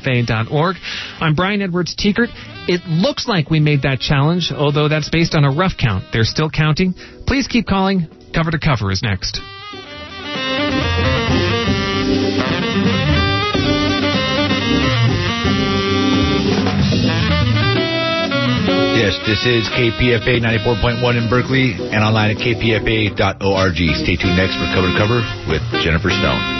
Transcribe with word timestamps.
kpfa.org. 0.00 0.76
I'm 1.20 1.34
Brian 1.34 1.62
Edwards 1.62 1.94
Tiekert. 1.96 2.28
It 2.68 2.82
looks 2.86 3.26
like 3.28 3.50
we 3.50 3.60
made 3.60 3.82
that 3.82 4.00
challenge, 4.00 4.52
although 4.54 4.88
that's 4.88 5.10
based 5.10 5.34
on 5.34 5.44
a 5.44 5.50
rough 5.50 5.72
count. 5.78 6.04
They're 6.12 6.24
still 6.24 6.50
counting. 6.50 6.94
Please 7.26 7.46
keep 7.46 7.66
calling. 7.66 8.08
Cover 8.34 8.50
to 8.50 8.58
Cover 8.58 8.90
is 8.90 9.02
next. 9.02 9.40
Yes, 19.00 19.16
this 19.26 19.42
is 19.46 19.66
KPFA 19.70 20.38
94.1 20.38 21.02
in 21.16 21.28
Berkeley 21.28 21.72
and 21.72 22.04
online 22.04 22.30
at 22.30 22.36
kpfa.org. 22.36 23.74
Stay 23.74 24.16
tuned 24.16 24.36
next 24.36 24.54
for 24.54 24.70
Cover 24.74 24.92
to 24.92 24.98
Cover 24.98 25.20
with 25.48 25.62
Jennifer 25.82 26.10
Stone. 26.10 26.59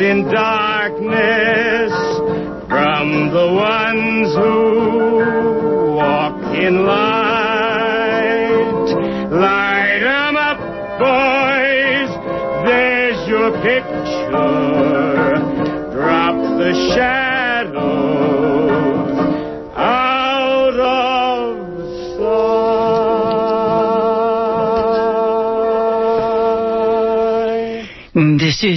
in 0.00 0.24
darkness 0.24 1.92
from 2.68 3.30
the 3.30 3.52
ones 3.52 4.34
who 4.34 5.94
walk 5.96 6.56
in 6.56 6.86
light. 6.86 7.09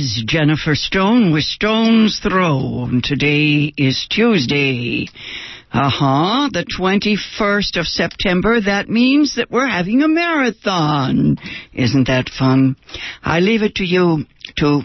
Is 0.04 0.23
Jennifer 0.28 0.76
Stone 0.76 1.32
with 1.32 1.46
Stone's 1.46 2.20
Throw. 2.20 2.90
Today 3.02 3.72
is 3.78 4.06
Tuesday. 4.09 5.08
Uh 5.72 5.90
huh. 5.90 6.50
The 6.52 6.66
21st 6.66 7.80
of 7.80 7.88
September. 7.88 8.59
That 8.59 8.90
means 8.90 9.38
that 9.38 9.50
we're 9.50 9.68
having 9.70 10.02
a 10.02 10.09
marathon. 10.09 11.38
Isn't 11.74 12.08
that 12.08 12.28
fun? 12.38 12.76
I 13.24 13.40
leave 13.40 13.62
it 13.62 13.76
to 13.76 13.86
you 13.86 14.26
to 14.58 14.81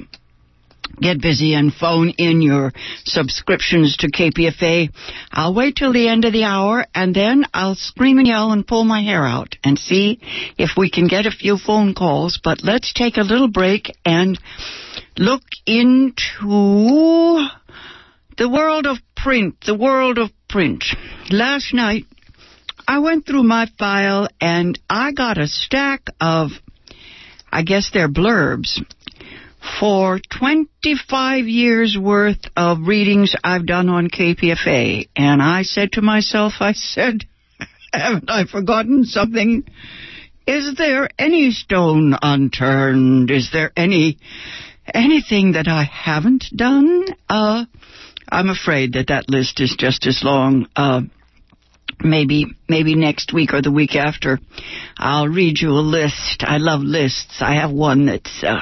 get 1.01 1.21
busy 1.21 1.55
and 1.55 1.73
phone 1.73 2.11
in 2.19 2.43
your 2.43 2.73
subscriptions 3.05 3.97
to 3.99 4.11
KPFA. 4.11 4.91
I'll 5.31 5.55
wait 5.55 5.77
till 5.77 5.93
the 5.93 6.09
end 6.09 6.25
of 6.25 6.33
the 6.33 6.45
hour 6.45 6.87
and 6.95 7.15
then 7.15 7.45
I'll 7.55 7.75
scream 7.75 8.19
and 8.19 8.27
yell 8.27 8.53
and 8.53 8.67
pull 8.67 8.85
my 8.85 9.03
hair 9.03 9.27
out 9.27 9.57
and 9.65 9.79
see 9.79 10.21
if 10.59 10.71
we 10.77 10.91
can 10.91 11.07
get 11.07 11.27
a 11.27 11.31
few 11.31 11.59
phone 11.59 11.95
calls. 11.95 12.41
But 12.43 12.63
let's 12.63 12.93
take 12.93 13.17
a 13.17 13.23
little 13.23 13.51
break 13.51 13.95
and 14.05 14.39
look 15.17 15.43
into 15.67 17.49
the 18.37 18.49
world 18.49 18.87
of 18.87 18.99
print, 19.17 19.57
the 19.67 19.77
world 19.77 20.19
of 20.19 20.31
print. 20.49 20.85
Last 21.31 21.75
night, 21.75 22.05
I 22.87 23.01
went 23.01 23.27
through 23.27 23.43
my 23.43 23.69
file 23.79 24.29
and 24.41 24.78
I 24.89 25.12
got 25.12 25.37
a 25.37 25.47
stack 25.47 26.06
of, 26.21 26.53
I 27.53 27.62
guess 27.62 27.91
they're 27.93 28.09
blurbs, 28.09 28.81
for 29.81 30.21
25 30.39 31.47
years 31.47 31.97
worth 32.01 32.45
of 32.56 32.87
readings 32.87 33.34
I've 33.43 33.67
done 33.67 33.89
on 33.89 34.09
KPFA. 34.09 35.09
And 35.17 35.43
I 35.43 35.62
said 35.62 35.93
to 35.93 36.03
myself, 36.03 36.55
I 36.61 36.73
said, 36.73 37.25
haven't 37.93 38.31
I 38.31 38.45
forgotten 38.45 39.05
something? 39.05 39.65
Is 40.47 40.75
there 40.77 41.09
any 41.19 41.51
stone 41.51 42.17
unturned? 42.21 43.31
Is 43.31 43.51
there 43.53 43.71
any 43.77 44.19
anything 44.93 45.53
that 45.53 45.69
I 45.69 45.84
haven't 45.84 46.47
done? 46.55 47.05
Uh, 47.28 47.67
I'm 48.31 48.49
afraid 48.49 48.95
that 48.95 49.09
that 49.09 49.28
list 49.28 49.61
is 49.61 49.77
just 49.78 50.07
as 50.07 50.23
long. 50.23 50.67
Uh, 50.75 51.03
maybe 52.03 52.47
maybe 52.69 52.94
next 52.94 53.32
week 53.32 53.53
or 53.53 53.62
the 53.62 53.70
week 53.70 53.97
after, 53.97 54.38
I'll 54.97 55.28
read 55.28 55.60
you 55.60 55.70
a 55.70 55.81
list. 55.81 56.44
I 56.47 56.59
love 56.59 56.81
lists. 56.81 57.38
I 57.41 57.54
have 57.54 57.70
one 57.70 58.06
that's 58.06 58.44
uh, 58.44 58.60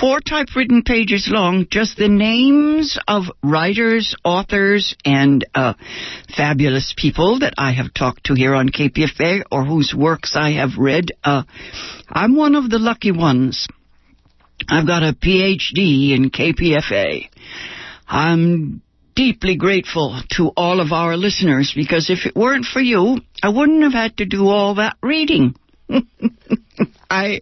four 0.00 0.20
typewritten 0.20 0.82
pages 0.82 1.28
long, 1.30 1.66
just 1.70 1.96
the 1.96 2.08
names 2.08 2.98
of 3.06 3.24
writers, 3.42 4.14
authors, 4.24 4.94
and 5.04 5.44
uh, 5.54 5.74
fabulous 6.36 6.94
people 6.96 7.40
that 7.40 7.54
I 7.58 7.72
have 7.72 7.94
talked 7.94 8.24
to 8.24 8.34
here 8.34 8.54
on 8.54 8.68
KPFA 8.68 9.42
or 9.50 9.64
whose 9.64 9.94
works 9.96 10.34
I 10.36 10.52
have 10.52 10.78
read. 10.78 11.12
Uh, 11.24 11.42
I'm 12.08 12.36
one 12.36 12.54
of 12.54 12.70
the 12.70 12.78
lucky 12.78 13.12
ones. 13.12 13.66
I've 14.68 14.86
got 14.86 15.02
a 15.02 15.12
PhD 15.12 16.14
in 16.14 16.30
KPFA. 16.30 17.28
I'm 18.08 18.82
deeply 19.18 19.56
grateful 19.56 20.20
to 20.30 20.52
all 20.56 20.80
of 20.80 20.92
our 20.92 21.16
listeners 21.16 21.72
because 21.74 22.08
if 22.08 22.24
it 22.24 22.36
weren't 22.36 22.64
for 22.64 22.78
you, 22.78 23.18
I 23.42 23.48
wouldn't 23.48 23.82
have 23.82 23.92
had 23.92 24.18
to 24.18 24.26
do 24.26 24.46
all 24.46 24.76
that 24.76 24.96
reading. 25.02 25.56
I 27.10 27.40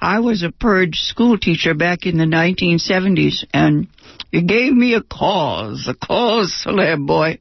I 0.00 0.20
was 0.20 0.42
a 0.42 0.50
purge 0.50 0.96
school 1.00 1.36
teacher 1.36 1.74
back 1.74 2.06
in 2.06 2.16
the 2.16 2.24
1970s 2.24 3.44
and 3.52 3.88
it 4.32 4.46
gave 4.46 4.72
me 4.72 4.94
a 4.94 5.02
cause, 5.02 5.86
a 5.86 5.94
cause, 5.94 6.64
celeb 6.64 7.06
boy. 7.06 7.40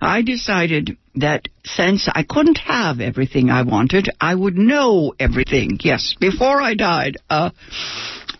I 0.00 0.22
decided 0.22 0.96
that 1.14 1.46
since 1.64 2.08
I 2.12 2.24
couldn't 2.24 2.58
have 2.58 2.98
everything 2.98 3.48
I 3.48 3.62
wanted, 3.62 4.10
I 4.20 4.34
would 4.34 4.58
know 4.58 5.14
everything. 5.20 5.78
Yes, 5.84 6.16
before 6.18 6.60
I 6.60 6.74
died, 6.74 7.16
uh, 7.30 7.50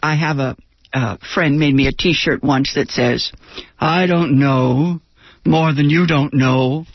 I 0.03 0.17
have 0.17 0.41
a, 0.41 0.57
a 0.97 1.19
friend 1.35 1.59
made 1.59 1.75
me 1.75 1.87
a 1.87 1.93
T-shirt 1.93 2.43
once 2.43 2.73
that 2.75 2.91
says, 2.91 3.31
"I 3.79 4.07
don't 4.07 4.39
know 4.39 5.01
more 5.45 5.73
than 5.75 5.91
you 5.91 6.07
don't 6.07 6.33
know." 6.33 6.87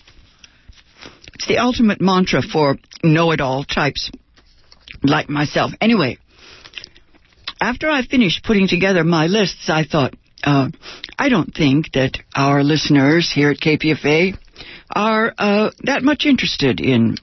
It's 1.35 1.47
the 1.47 1.59
ultimate 1.59 2.01
mantra 2.01 2.41
for 2.41 2.77
know-it-all 3.03 3.63
types 3.63 4.11
like 5.03 5.29
myself. 5.29 5.71
Anyway, 5.79 6.17
after 7.61 7.89
I 7.89 8.01
finished 8.01 8.43
putting 8.43 8.67
together 8.67 9.03
my 9.03 9.27
lists, 9.27 9.69
I 9.69 9.83
thought, 9.83 10.15
uh, 10.43 10.69
I 11.19 11.29
don't 11.29 11.53
think 11.53 11.91
that 11.93 12.17
our 12.35 12.63
listeners 12.63 13.31
here 13.31 13.51
at 13.51 13.59
KPFA 13.59 14.35
are 14.95 15.33
uh, 15.37 15.69
that 15.83 16.03
much 16.03 16.25
interested 16.25 16.81
in 16.81 17.17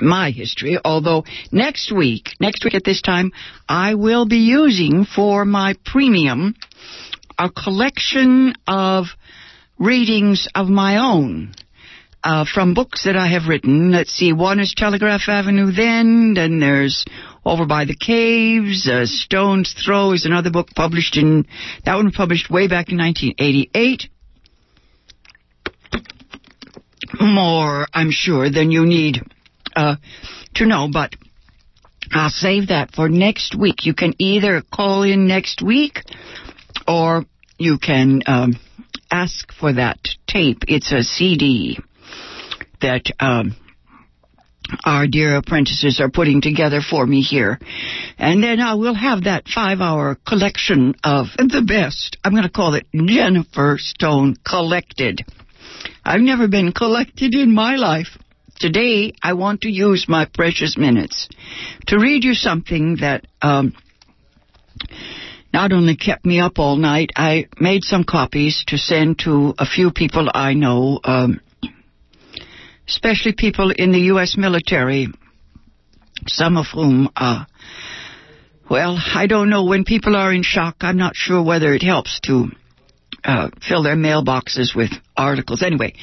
my 0.00 0.30
history, 0.30 0.78
although 0.84 1.24
next 1.52 1.92
week, 1.92 2.30
next 2.40 2.64
week 2.64 2.74
at 2.74 2.84
this 2.84 3.02
time, 3.02 3.32
I 3.68 3.94
will 3.94 4.26
be 4.26 4.38
using 4.38 5.04
for 5.04 5.44
my 5.44 5.74
premium 5.84 6.54
a 7.38 7.50
collection 7.50 8.54
of 8.66 9.06
readings 9.78 10.48
of 10.54 10.68
my 10.68 10.98
own. 10.98 11.54
Uh, 12.22 12.46
from 12.46 12.72
books 12.72 13.04
that 13.04 13.18
I 13.18 13.28
have 13.28 13.48
written. 13.48 13.92
Let's 13.92 14.10
see, 14.10 14.32
one 14.32 14.58
is 14.58 14.72
Telegraph 14.74 15.28
Avenue 15.28 15.70
then, 15.70 16.32
then 16.34 16.58
there's 16.58 17.04
Over 17.44 17.66
by 17.66 17.84
the 17.84 17.94
Caves, 17.94 18.88
uh, 18.88 19.04
Stone's 19.04 19.74
Throw 19.74 20.12
is 20.12 20.24
another 20.24 20.50
book 20.50 20.68
published 20.74 21.18
in, 21.18 21.46
that 21.84 21.96
one 21.96 22.12
published 22.12 22.50
way 22.50 22.66
back 22.66 22.88
in 22.88 22.96
1988. 22.96 24.08
More, 27.20 27.86
I'm 27.92 28.10
sure, 28.10 28.48
than 28.48 28.70
you 28.70 28.86
need 28.86 29.20
uh, 29.76 29.96
to 30.54 30.66
know, 30.66 30.88
but 30.92 31.14
I'll 32.12 32.30
save 32.30 32.68
that 32.68 32.94
for 32.94 33.08
next 33.08 33.56
week. 33.58 33.86
You 33.86 33.94
can 33.94 34.14
either 34.18 34.62
call 34.72 35.02
in 35.02 35.26
next 35.26 35.62
week 35.62 36.00
or 36.86 37.24
you 37.58 37.78
can 37.78 38.22
um, 38.26 38.56
ask 39.10 39.52
for 39.52 39.72
that 39.72 39.98
tape. 40.26 40.64
It's 40.68 40.92
a 40.92 41.02
CD 41.02 41.78
that 42.80 43.04
um, 43.20 43.56
our 44.84 45.06
dear 45.06 45.36
apprentices 45.36 46.00
are 46.00 46.10
putting 46.10 46.40
together 46.40 46.80
for 46.80 47.06
me 47.06 47.22
here. 47.22 47.58
And 48.18 48.42
then 48.42 48.60
I 48.60 48.74
will 48.74 48.94
have 48.94 49.24
that 49.24 49.48
five 49.48 49.80
hour 49.80 50.16
collection 50.26 50.94
of 51.04 51.26
the 51.36 51.64
best. 51.66 52.16
I'm 52.24 52.32
going 52.32 52.44
to 52.44 52.50
call 52.50 52.74
it 52.74 52.86
Jennifer 52.94 53.76
Stone 53.78 54.36
Collected. 54.46 55.24
I've 56.04 56.20
never 56.20 56.48
been 56.48 56.72
collected 56.72 57.34
in 57.34 57.54
my 57.54 57.76
life. 57.76 58.18
Today, 58.58 59.12
I 59.22 59.32
want 59.32 59.62
to 59.62 59.68
use 59.68 60.06
my 60.08 60.26
precious 60.32 60.76
minutes 60.78 61.28
to 61.88 61.98
read 61.98 62.22
you 62.24 62.34
something 62.34 62.96
that 63.00 63.26
um, 63.42 63.74
not 65.52 65.72
only 65.72 65.96
kept 65.96 66.24
me 66.24 66.40
up 66.40 66.58
all 66.58 66.76
night, 66.76 67.10
I 67.16 67.46
made 67.58 67.82
some 67.82 68.04
copies 68.04 68.64
to 68.68 68.78
send 68.78 69.18
to 69.20 69.54
a 69.58 69.66
few 69.66 69.90
people 69.90 70.30
I 70.32 70.54
know, 70.54 71.00
um, 71.02 71.40
especially 72.88 73.32
people 73.32 73.70
in 73.70 73.92
the 73.92 74.06
U.S. 74.12 74.36
military, 74.36 75.08
some 76.26 76.56
of 76.56 76.66
whom, 76.72 77.08
uh, 77.16 77.44
well, 78.70 78.96
I 79.14 79.26
don't 79.26 79.50
know. 79.50 79.64
When 79.64 79.84
people 79.84 80.16
are 80.16 80.32
in 80.32 80.42
shock, 80.42 80.76
I'm 80.80 80.96
not 80.96 81.16
sure 81.16 81.42
whether 81.42 81.74
it 81.74 81.82
helps 81.82 82.20
to 82.24 82.48
uh, 83.24 83.50
fill 83.66 83.82
their 83.82 83.96
mailboxes 83.96 84.74
with 84.76 84.90
articles. 85.16 85.62
Anyway, 85.62 85.94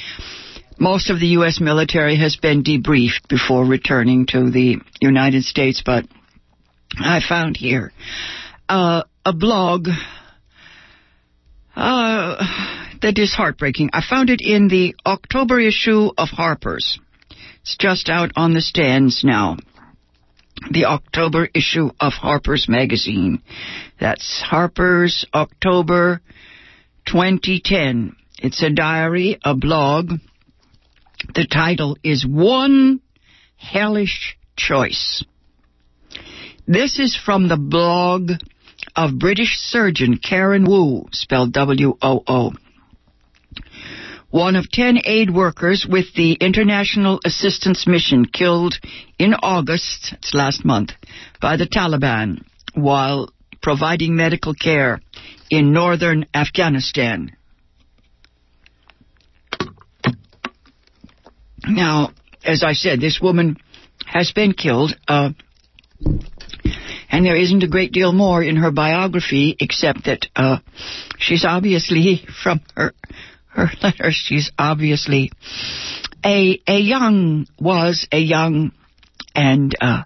most 0.82 1.12
of 1.12 1.20
the 1.20 1.28
U.S. 1.38 1.62
military 1.62 2.18
has 2.18 2.38
been 2.38 2.64
debriefed 2.64 3.28
before 3.30 3.64
returning 3.64 4.26
to 4.26 4.50
the 4.50 4.78
United 5.00 5.44
States, 5.44 5.84
but 5.86 6.06
I 6.98 7.22
found 7.22 7.56
here 7.56 7.94
uh, 8.68 9.04
a 9.24 9.32
blog 9.32 9.88
uh, 11.76 12.46
that 13.00 13.20
is 13.20 13.32
heartbreaking. 13.32 13.92
I 13.94 14.02
found 14.02 14.32
it 14.32 14.42
in 14.42 14.70
the 14.70 14.96
October 15.06 15.60
issue 15.60 16.10
of 16.18 16.30
Harper's. 16.30 17.00
It's 17.62 17.78
just 17.80 18.10
out 18.10 18.32
on 18.36 18.56
the 18.56 18.62
stands 18.62 19.24
now. 19.24 19.58
The 20.72 20.86
October 20.86 21.48
issue 21.54 21.92
of 22.00 22.14
Harper's 22.14 22.68
Magazine. 22.68 23.44
That's 24.00 24.42
Harper's 24.42 25.28
October 25.32 26.22
2010. 27.06 28.16
It's 28.40 28.64
a 28.64 28.72
diary, 28.72 29.38
a 29.44 29.56
blog. 29.56 30.14
The 31.28 31.46
title 31.46 31.98
is 32.04 32.26
One 32.26 33.00
Hellish 33.56 34.38
Choice. 34.56 35.24
This 36.68 37.00
is 37.00 37.16
from 37.16 37.48
the 37.48 37.58
blog 37.58 38.32
of 38.96 39.20
British 39.20 39.58
surgeon 39.58 40.18
Karen 40.18 40.66
Woo, 40.66 41.06
spelled 41.12 41.54
W-O-O. 41.54 42.54
One 44.30 44.56
of 44.56 44.72
ten 44.72 45.00
aid 45.04 45.30
workers 45.30 45.86
with 45.88 46.14
the 46.16 46.34
International 46.34 47.20
Assistance 47.24 47.86
Mission 47.86 48.26
killed 48.26 48.76
in 49.20 49.34
August, 49.34 50.14
it's 50.14 50.34
last 50.34 50.66
month, 50.66 50.92
by 51.42 51.58
the 51.58 51.68
Taliban 51.68 52.44
while 52.74 53.30
providing 53.62 54.16
medical 54.16 54.54
care 54.54 55.02
in 55.50 55.74
northern 55.74 56.26
Afghanistan. 56.34 57.36
Now, 61.68 62.12
as 62.44 62.64
I 62.64 62.74
said, 62.74 63.00
this 63.00 63.20
woman 63.22 63.58
has 64.06 64.32
been 64.32 64.54
killed, 64.54 64.96
uh, 65.08 65.30
and 67.12 67.26
there 67.26 67.36
isn't 67.36 67.64
a 67.64 67.68
great 67.68 67.92
deal 67.92 68.12
more 68.12 68.42
in 68.42 68.56
her 68.56 68.72
biography 68.72 69.56
except 69.60 70.06
that 70.06 70.28
uh, 70.36 70.58
she's 71.18 71.46
obviously, 71.46 72.26
from 72.44 72.62
her 72.76 72.94
her 73.54 73.70
letters, 73.84 74.16
she's 74.16 74.52
obviously 74.58 75.32
a 76.26 76.62
a 76.68 76.80
young 76.80 77.48
was 77.60 78.08
a 78.12 78.20
young 78.20 78.72
and 79.36 79.76
uh, 79.82 80.04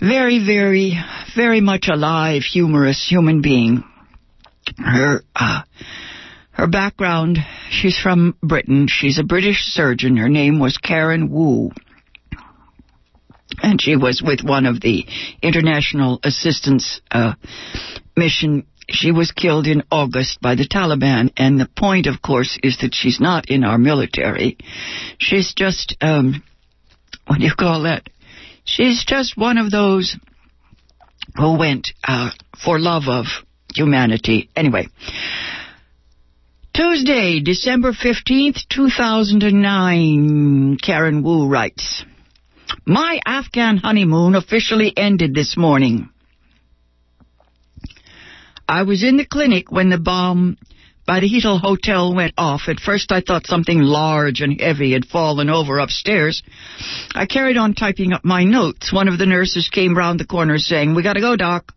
very 0.00 0.44
very 0.44 0.94
very 1.34 1.60
much 1.60 1.88
alive, 1.88 2.42
humorous 2.42 3.06
human 3.08 3.42
being. 3.42 3.84
Her 4.78 5.22
uh, 5.34 5.62
her 6.54 6.68
background, 6.68 7.38
she's 7.68 7.98
from 7.98 8.36
Britain. 8.40 8.86
She's 8.88 9.18
a 9.18 9.24
British 9.24 9.58
surgeon. 9.64 10.16
Her 10.16 10.28
name 10.28 10.60
was 10.60 10.78
Karen 10.78 11.30
Woo. 11.30 11.70
And 13.62 13.80
she 13.80 13.96
was 13.96 14.22
with 14.24 14.40
one 14.42 14.66
of 14.66 14.80
the 14.80 15.04
international 15.42 16.20
assistance 16.22 17.00
uh, 17.10 17.34
mission. 18.16 18.66
She 18.88 19.10
was 19.10 19.32
killed 19.32 19.66
in 19.66 19.82
August 19.90 20.40
by 20.40 20.54
the 20.54 20.68
Taliban. 20.68 21.32
And 21.36 21.58
the 21.58 21.68
point, 21.76 22.06
of 22.06 22.22
course, 22.22 22.58
is 22.62 22.78
that 22.78 22.94
she's 22.94 23.20
not 23.20 23.50
in 23.50 23.64
our 23.64 23.78
military. 23.78 24.56
She's 25.18 25.54
just, 25.54 25.96
um, 26.00 26.42
what 27.26 27.40
do 27.40 27.44
you 27.44 27.54
call 27.58 27.82
that? 27.82 28.08
She's 28.64 29.04
just 29.04 29.36
one 29.36 29.58
of 29.58 29.70
those 29.72 30.16
who 31.36 31.58
went 31.58 31.88
uh, 32.06 32.30
for 32.62 32.78
love 32.78 33.04
of 33.08 33.26
humanity. 33.74 34.50
Anyway, 34.54 34.88
Tuesday, 36.74 37.38
December 37.38 37.92
15th, 37.92 38.66
2009, 38.68 40.76
Karen 40.82 41.22
Woo 41.22 41.46
writes, 41.46 42.04
My 42.84 43.20
Afghan 43.24 43.76
honeymoon 43.76 44.34
officially 44.34 44.92
ended 44.96 45.34
this 45.34 45.56
morning. 45.56 46.08
I 48.68 48.82
was 48.82 49.04
in 49.04 49.16
the 49.16 49.24
clinic 49.24 49.70
when 49.70 49.88
the 49.88 49.98
bomb 49.98 50.56
by 51.06 51.20
the 51.20 51.28
Heathrow 51.28 51.60
Hotel 51.60 52.12
went 52.12 52.34
off. 52.36 52.62
At 52.66 52.80
first 52.80 53.12
I 53.12 53.20
thought 53.20 53.46
something 53.46 53.80
large 53.80 54.40
and 54.40 54.60
heavy 54.60 54.94
had 54.94 55.04
fallen 55.04 55.48
over 55.48 55.78
upstairs. 55.78 56.42
I 57.14 57.26
carried 57.26 57.56
on 57.56 57.74
typing 57.74 58.12
up 58.12 58.24
my 58.24 58.42
notes. 58.42 58.92
One 58.92 59.06
of 59.06 59.18
the 59.18 59.26
nurses 59.26 59.68
came 59.68 59.96
round 59.96 60.18
the 60.18 60.26
corner 60.26 60.58
saying, 60.58 60.96
We 60.96 61.04
gotta 61.04 61.20
go, 61.20 61.36
Doc. 61.36 61.72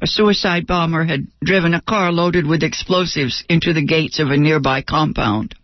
A 0.00 0.06
suicide 0.06 0.66
bomber 0.66 1.04
had 1.04 1.26
driven 1.42 1.74
a 1.74 1.80
car 1.80 2.12
loaded 2.12 2.46
with 2.46 2.62
explosives 2.62 3.44
into 3.48 3.72
the 3.72 3.84
gates 3.84 4.18
of 4.18 4.30
a 4.30 4.36
nearby 4.36 4.82
compound. 4.82 5.54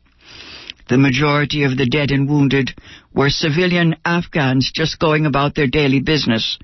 The 0.89 0.99
majority 0.99 1.65
of 1.65 1.77
the 1.77 1.87
dead 1.87 2.11
and 2.11 2.29
wounded 2.29 2.75
were 3.13 3.31
civilian 3.31 3.97
Afghans 4.05 4.71
just 4.75 4.99
going 4.99 5.27
about 5.27 5.55
their 5.55 5.67
daily 5.67 6.01
business 6.01 6.59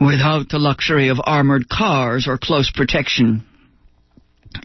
without 0.00 0.48
the 0.48 0.58
luxury 0.58 1.08
of 1.08 1.20
armored 1.22 1.68
cars 1.68 2.28
or 2.28 2.38
close 2.38 2.70
protection. 2.70 3.44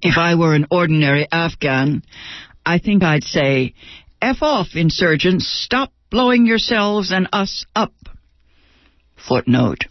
If 0.04 0.18
I 0.18 0.36
were 0.36 0.54
an 0.54 0.68
ordinary 0.70 1.28
Afghan, 1.32 2.04
I 2.66 2.78
think 2.80 3.04
I'd 3.04 3.24
say, 3.24 3.74
F 4.22 4.42
off, 4.42 4.76
insurgents, 4.76 5.48
stop 5.48 5.92
blowing 6.12 6.46
yourselves 6.46 7.12
and 7.12 7.28
us 7.34 7.66
up. 7.76 7.94
Footnote. 9.16 9.86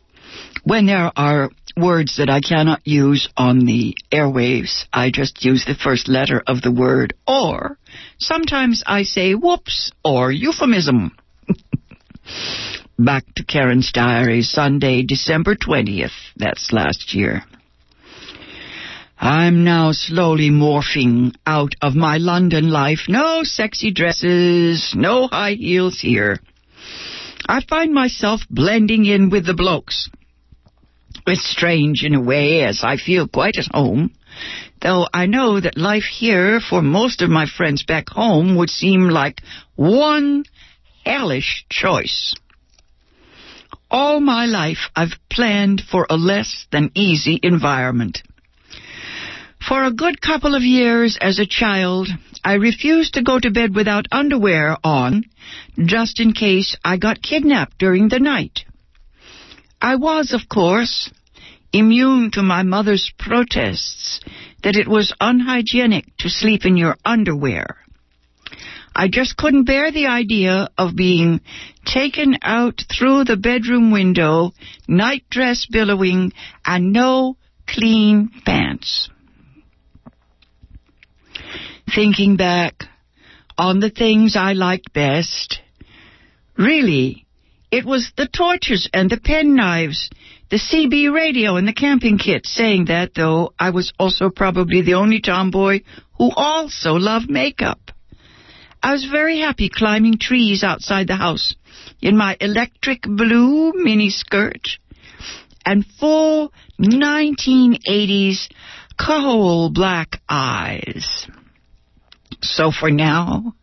When 0.63 0.87
there 0.87 1.11
are 1.17 1.51
words 1.77 2.17
that 2.17 2.31
I 2.31 2.41
cannot 2.41 2.81
use 2.87 3.29
on 3.37 3.67
the 3.67 3.95
airwaves. 4.11 4.87
I 4.93 5.11
just 5.11 5.45
use 5.45 5.65
the 5.67 5.75
first 5.75 6.09
letter 6.09 6.43
of 6.47 6.63
the 6.63 6.73
word, 6.73 7.15
or 7.29 7.79
sometimes 8.19 8.83
I 8.87 9.03
say 9.03 9.35
whoops 9.35 9.93
or 10.03 10.33
euphemism. 10.33 11.15
Back 12.99 13.25
to 13.37 13.45
Karen's 13.45 13.93
diary, 13.93 14.41
Sunday, 14.41 15.03
December 15.03 15.55
20th. 15.55 16.17
That's 16.37 16.73
last 16.73 17.15
year. 17.15 17.43
I'm 19.19 19.65
now 19.65 19.93
slowly 19.93 20.51
morphing 20.51 21.35
out 21.47 21.75
of 21.83 21.95
my 21.95 22.17
London 22.17 22.71
life. 22.71 23.01
No 23.09 23.43
sexy 23.43 23.91
dresses, 23.91 24.95
no 24.97 25.27
high 25.27 25.55
heels 25.55 26.01
here. 26.01 26.39
I 27.47 27.61
find 27.69 27.93
myself 27.93 28.41
blending 28.51 29.05
in 29.05 29.29
with 29.31 29.47
the 29.47 29.55
blokes. 29.55 30.09
It's 31.29 31.51
strange 31.51 32.05
in 32.05 32.15
a 32.15 32.21
way, 32.21 32.63
as 32.63 32.85
I 32.85 32.97
feel 32.97 33.27
quite 33.27 33.59
at 33.59 33.75
home, 33.75 34.13
though 34.81 35.09
I 35.13 35.27
know 35.27 35.59
that 35.59 35.77
life 35.77 36.05
here 36.05 36.61
for 36.61 36.83
most 36.83 37.21
of 37.21 37.31
my 37.31 37.47
friends 37.47 37.83
back 37.83 38.09
home 38.09 38.55
would 38.55 38.71
seem 38.71 39.09
like 39.09 39.43
one 39.75 40.45
hellish 41.05 41.65
choice. 41.69 42.37
All 43.91 44.21
my 44.21 44.47
life 44.47 44.89
I've 44.95 45.19
planned 45.29 45.83
for 45.91 46.07
a 46.09 46.17
less 46.17 46.67
than 46.71 46.93
easy 46.95 47.41
environment. 47.43 48.23
For 49.67 49.83
a 49.83 49.93
good 49.93 50.21
couple 50.21 50.55
of 50.55 50.63
years 50.63 51.19
as 51.21 51.41
a 51.41 51.47
child, 51.47 52.07
I 52.45 52.53
refused 52.55 53.15
to 53.15 53.25
go 53.25 53.41
to 53.41 53.51
bed 53.51 53.75
without 53.75 54.07
underwear 54.13 54.77
on, 54.85 55.25
just 55.87 56.21
in 56.21 56.35
case 56.35 56.77
I 56.85 56.99
got 56.99 57.21
kidnapped 57.21 57.79
during 57.79 58.09
the 58.09 58.21
night. 58.21 58.61
I 59.81 59.97
was, 59.97 60.33
of 60.33 60.49
course, 60.49 61.11
immune 61.79 62.31
to 62.33 62.43
my 62.43 62.63
mother's 62.63 63.13
protests 63.19 64.21
that 64.63 64.77
it 64.77 64.89
was 64.89 65.15
unhygienic 65.21 66.05
to 66.19 66.29
sleep 66.29 66.65
in 66.65 66.77
your 66.77 66.97
underwear. 67.05 67.77
I 68.95 69.09
just 69.09 69.37
couldn't 69.37 69.65
bear 69.65 69.93
the 69.93 70.07
idea 70.07 70.69
of 70.79 70.97
being 70.97 71.41
taken 71.85 72.39
out 72.41 72.83
through 72.91 73.25
the 73.25 73.37
bedroom 73.37 73.91
window, 73.91 74.53
night 74.89 75.25
dress 75.31 75.67
billowing, 75.71 76.33
and 76.65 76.95
no 76.95 77.37
clean 77.67 78.31
pants. 78.47 79.11
Thinking 81.95 82.37
back 82.37 82.85
on 83.59 83.81
the 83.81 83.91
things 83.91 84.35
I 84.35 84.55
liked 84.55 84.95
best, 84.95 85.61
really, 86.57 87.27
it 87.71 87.85
was 87.85 88.13
the 88.17 88.29
torches 88.29 88.89
and 88.95 89.11
the 89.11 89.19
penknives, 89.19 90.09
the 90.51 90.59
CB 90.59 91.13
radio 91.13 91.57
and 91.57 91.67
the 91.67 91.73
camping 91.73 92.19
kit. 92.19 92.47
Saying 92.47 92.87
that, 92.87 93.13
though, 93.15 93.53
I 93.59 93.71
was 93.71 93.93
also 93.99 94.31
probably 94.31 94.83
the 94.83 94.95
only 94.95 95.21
tomboy 95.21 95.81
who 96.19 96.31
also 96.35 96.95
loved 96.95 97.29
makeup. 97.29 97.81
I 98.83 98.93
was 98.93 99.05
very 99.05 99.41
happy 99.41 99.69
climbing 99.69 100.19
trees 100.19 100.63
outside 100.63 101.09
the 101.09 101.17
house 101.17 101.55
in 102.01 102.17
my 102.17 102.37
electric 102.41 103.03
blue 103.03 103.73
mini 103.75 104.11
skirt 104.11 104.79
and 105.65 105.85
full 105.99 106.53
1980s 106.81 108.49
coal 108.99 109.71
black 109.71 110.21
eyes. 110.29 111.27
So 112.43 112.71
for 112.71 112.91
now, 112.91 113.55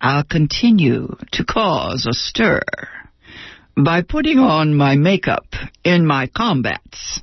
I'll 0.00 0.24
continue 0.24 1.16
to 1.32 1.44
cause 1.44 2.06
a 2.06 2.12
stir 2.12 2.60
by 3.76 4.02
putting 4.02 4.38
on 4.38 4.74
my 4.74 4.96
makeup 4.96 5.46
in 5.82 6.06
my 6.06 6.26
combats. 6.28 7.20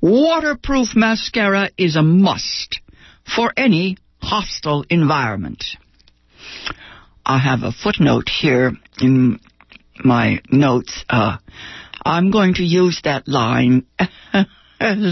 Waterproof 0.00 0.94
mascara 0.94 1.70
is 1.78 1.96
a 1.96 2.02
must 2.02 2.80
for 3.34 3.52
any 3.56 3.96
hostile 4.20 4.84
environment. 4.90 5.64
I 7.24 7.38
have 7.38 7.62
a 7.62 7.72
footnote 7.72 8.28
here 8.28 8.72
in 9.00 9.40
my 10.04 10.40
notes. 10.50 11.04
Uh, 11.08 11.38
I'm 12.04 12.30
going 12.30 12.54
to 12.54 12.62
use 12.62 13.00
that 13.04 13.26
line 13.26 13.86
as 13.98 14.46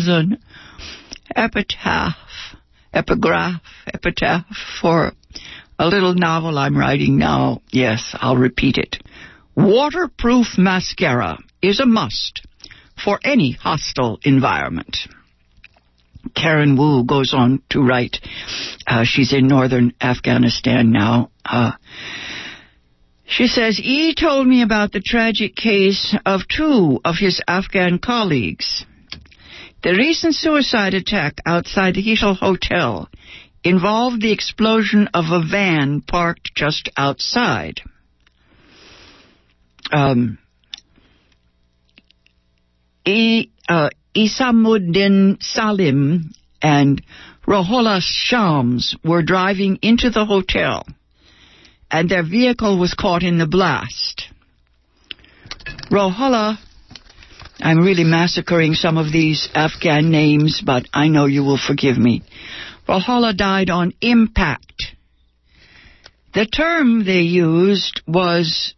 an 0.08 0.38
epitaph, 1.34 2.16
epigraph, 2.92 3.60
epitaph 3.92 4.44
for 4.80 5.12
a 5.78 5.88
little 5.88 6.14
novel 6.14 6.58
I'm 6.58 6.76
writing 6.76 7.18
now. 7.18 7.62
Yes, 7.70 8.14
I'll 8.20 8.36
repeat 8.36 8.78
it. 8.78 9.02
Waterproof 9.56 10.58
mascara 10.58 11.38
is 11.62 11.80
a 11.80 11.86
must 11.86 12.42
for 13.02 13.18
any 13.24 13.52
hostile 13.52 14.18
environment. 14.24 14.96
Karen 16.34 16.76
Woo 16.76 17.04
goes 17.04 17.34
on 17.34 17.62
to 17.70 17.80
write, 17.82 18.18
uh, 18.86 19.04
she's 19.04 19.32
in 19.32 19.46
northern 19.46 19.92
Afghanistan 20.00 20.90
now. 20.90 21.30
Uh, 21.44 21.72
she 23.26 23.46
says, 23.46 23.80
E 23.80 24.14
told 24.14 24.46
me 24.46 24.62
about 24.62 24.92
the 24.92 25.00
tragic 25.00 25.54
case 25.54 26.14
of 26.24 26.42
two 26.48 27.00
of 27.04 27.16
his 27.18 27.40
Afghan 27.46 27.98
colleagues. 27.98 28.84
The 29.82 29.92
recent 29.92 30.34
suicide 30.34 30.94
attack 30.94 31.34
outside 31.44 31.94
the 31.94 32.02
Heathrow 32.02 32.36
Hotel 32.36 33.08
involved 33.62 34.20
the 34.20 34.32
explosion 34.32 35.08
of 35.14 35.26
a 35.30 35.42
van 35.46 36.00
parked 36.00 36.54
just 36.54 36.88
outside. 36.96 37.80
Um, 39.94 40.38
e, 43.06 43.48
uh, 43.68 43.90
Isamuddin 44.16 45.40
Salim 45.40 46.32
and 46.60 47.00
Rohola 47.46 48.00
Shams 48.00 48.96
were 49.04 49.22
driving 49.22 49.78
into 49.82 50.10
the 50.10 50.24
hotel, 50.24 50.84
and 51.92 52.08
their 52.08 52.24
vehicle 52.24 52.76
was 52.76 52.94
caught 52.94 53.22
in 53.22 53.38
the 53.38 53.46
blast. 53.46 54.24
Rohola, 55.92 56.58
I'm 57.60 57.78
really 57.78 58.04
massacring 58.04 58.74
some 58.74 58.98
of 58.98 59.12
these 59.12 59.48
Afghan 59.54 60.10
names, 60.10 60.60
but 60.60 60.88
I 60.92 61.06
know 61.06 61.26
you 61.26 61.44
will 61.44 61.58
forgive 61.58 61.98
me. 61.98 62.22
Rohola 62.88 63.36
died 63.36 63.70
on 63.70 63.92
impact. 64.00 64.96
The 66.34 66.46
term 66.46 67.04
they 67.04 67.20
used 67.20 68.02
was 68.08 68.73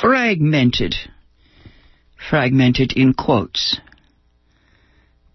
fragmented. 0.00 0.94
Fragmented 2.30 2.92
in 2.92 3.14
quotes. 3.14 3.80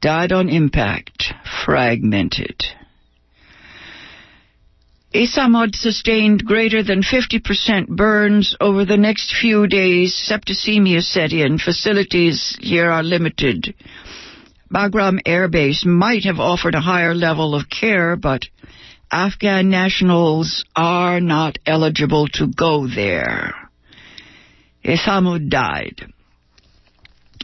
Died 0.02 0.32
on 0.32 0.50
impact. 0.50 1.34
Fragmented. 1.66 2.64
Isamud 5.14 5.76
sustained 5.76 6.44
greater 6.44 6.82
than 6.82 7.04
50% 7.04 7.88
burns 7.88 8.56
over 8.60 8.84
the 8.84 8.98
next 8.98 9.36
few 9.40 9.68
days. 9.68 10.14
Septicemia 10.14 11.04
set 11.04 11.32
in. 11.32 11.60
Facilities 11.60 12.58
here 12.60 12.90
are 12.90 13.04
limited. 13.04 13.76
Bagram 14.74 15.20
Air 15.26 15.48
Base 15.48 15.86
might 15.86 16.24
have 16.24 16.40
offered 16.40 16.74
a 16.74 16.82
higher 16.82 17.14
level 17.14 17.54
of 17.54 17.70
care, 17.70 18.16
but 18.16 18.48
Afghan 19.12 19.70
nationals 19.70 20.66
are 20.76 21.20
not 21.20 21.60
eligible 21.68 22.28
to 22.30 22.48
go 22.48 22.88
there. 22.88 23.63
Isamud 24.84 25.50
died. 25.50 26.14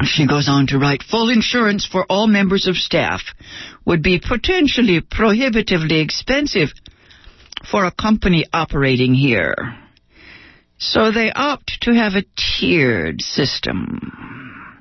She 0.04 0.28
goes 0.28 0.48
on 0.48 0.68
to 0.68 0.80
write, 0.80 1.04
full 1.04 1.30
insurance 1.30 1.86
for 1.86 2.06
all 2.10 2.28
members 2.28 2.68
of 2.68 2.76
staff 2.78 3.22
would 3.86 4.02
be 4.02 4.20
potentially 4.20 5.02
prohibitively 5.02 6.00
expensive 6.00 6.70
for 7.70 7.86
a 7.86 7.92
company 7.92 8.46
operating 8.54 9.14
here. 9.14 9.76
So 10.78 11.12
they 11.12 11.32
opt 11.32 11.80
to 11.82 11.94
have 11.94 12.14
a 12.14 12.24
tiered 12.38 13.22
system. 13.22 14.80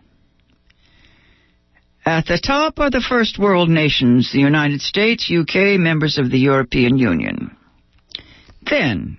At 2.06 2.26
the 2.26 2.38
top 2.38 2.78
are 2.78 2.90
the 2.90 3.04
first 3.06 3.38
world 3.38 3.68
nations, 3.68 4.30
the 4.32 4.38
United 4.38 4.80
States, 4.80 5.30
UK, 5.30 5.78
members 5.78 6.16
of 6.16 6.30
the 6.30 6.38
European 6.38 6.96
Union. 6.96 7.56
Then, 8.62 9.18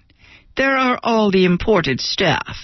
there 0.56 0.78
are 0.78 1.00
all 1.04 1.30
the 1.30 1.46
imported 1.46 2.00
staff 2.00 2.56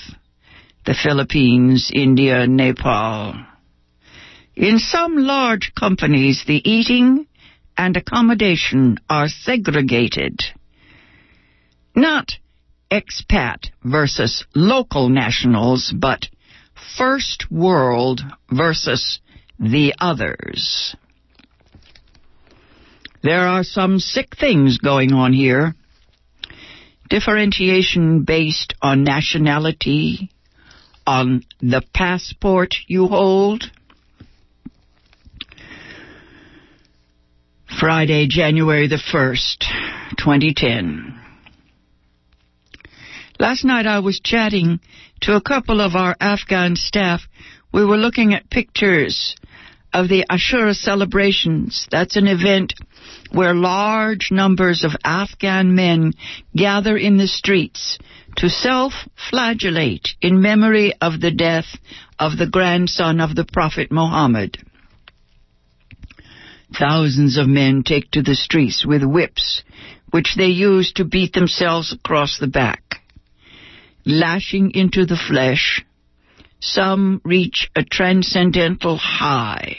the 0.85 0.93
Philippines, 0.93 1.91
India, 1.93 2.47
Nepal. 2.47 3.35
In 4.55 4.79
some 4.79 5.17
large 5.17 5.73
companies, 5.77 6.43
the 6.47 6.61
eating 6.69 7.27
and 7.77 7.97
accommodation 7.97 8.97
are 9.09 9.27
segregated. 9.27 10.39
Not 11.95 12.33
expat 12.91 13.69
versus 13.83 14.45
local 14.53 15.09
nationals, 15.09 15.93
but 15.95 16.27
first 16.97 17.51
world 17.51 18.21
versus 18.51 19.19
the 19.59 19.93
others. 19.99 20.95
There 23.23 23.47
are 23.47 23.63
some 23.63 23.99
sick 23.99 24.35
things 24.39 24.77
going 24.77 25.11
on 25.13 25.33
here. 25.33 25.73
Differentiation 27.09 28.23
based 28.23 28.75
on 28.81 29.03
nationality, 29.03 30.29
on 31.05 31.43
the 31.62 31.81
passport 31.93 32.75
you 32.88 33.07
hold. 33.07 33.65
Friday, 37.79 38.27
January 38.27 38.88
the 38.88 39.01
1st, 39.13 39.65
2010. 40.17 41.19
Last 43.38 43.65
night 43.65 43.85
I 43.85 44.00
was 44.00 44.21
chatting 44.24 44.79
to 45.21 45.35
a 45.35 45.41
couple 45.41 45.81
of 45.81 45.95
our 45.95 46.15
Afghan 46.19 46.75
staff. 46.75 47.21
We 47.74 47.83
were 47.83 47.97
looking 47.97 48.33
at 48.33 48.50
pictures 48.50 49.35
of 49.95 50.09
the 50.09 50.25
Ashura 50.29 50.75
celebrations. 50.75 51.87
That's 51.89 52.17
an 52.17 52.27
event 52.27 52.73
where 53.31 53.53
large 53.53 54.27
numbers 54.29 54.83
of 54.83 54.91
Afghan 55.05 55.73
men 55.73 56.11
gather 56.53 56.97
in 56.97 57.15
the 57.15 57.29
streets 57.29 57.97
to 58.35 58.49
self-flagellate 58.49 60.09
in 60.19 60.41
memory 60.41 60.91
of 60.99 61.21
the 61.21 61.31
death 61.31 61.77
of 62.19 62.37
the 62.37 62.45
grandson 62.45 63.21
of 63.21 63.35
the 63.35 63.45
Prophet 63.45 63.89
Muhammad. 63.89 64.57
Thousands 66.77 67.37
of 67.37 67.47
men 67.47 67.81
take 67.83 68.11
to 68.11 68.21
the 68.21 68.35
streets 68.35 68.85
with 68.85 69.01
whips, 69.01 69.63
which 70.11 70.35
they 70.35 70.47
use 70.47 70.91
to 70.95 71.05
beat 71.05 71.31
themselves 71.31 71.93
across 71.93 72.37
the 72.37 72.47
back. 72.47 72.81
Lashing 74.05 74.71
into 74.71 75.05
the 75.05 75.15
flesh, 75.15 75.85
some 76.65 77.22
reach 77.24 77.69
a 77.75 77.84
transcendental 77.84 78.98
high. 78.98 79.77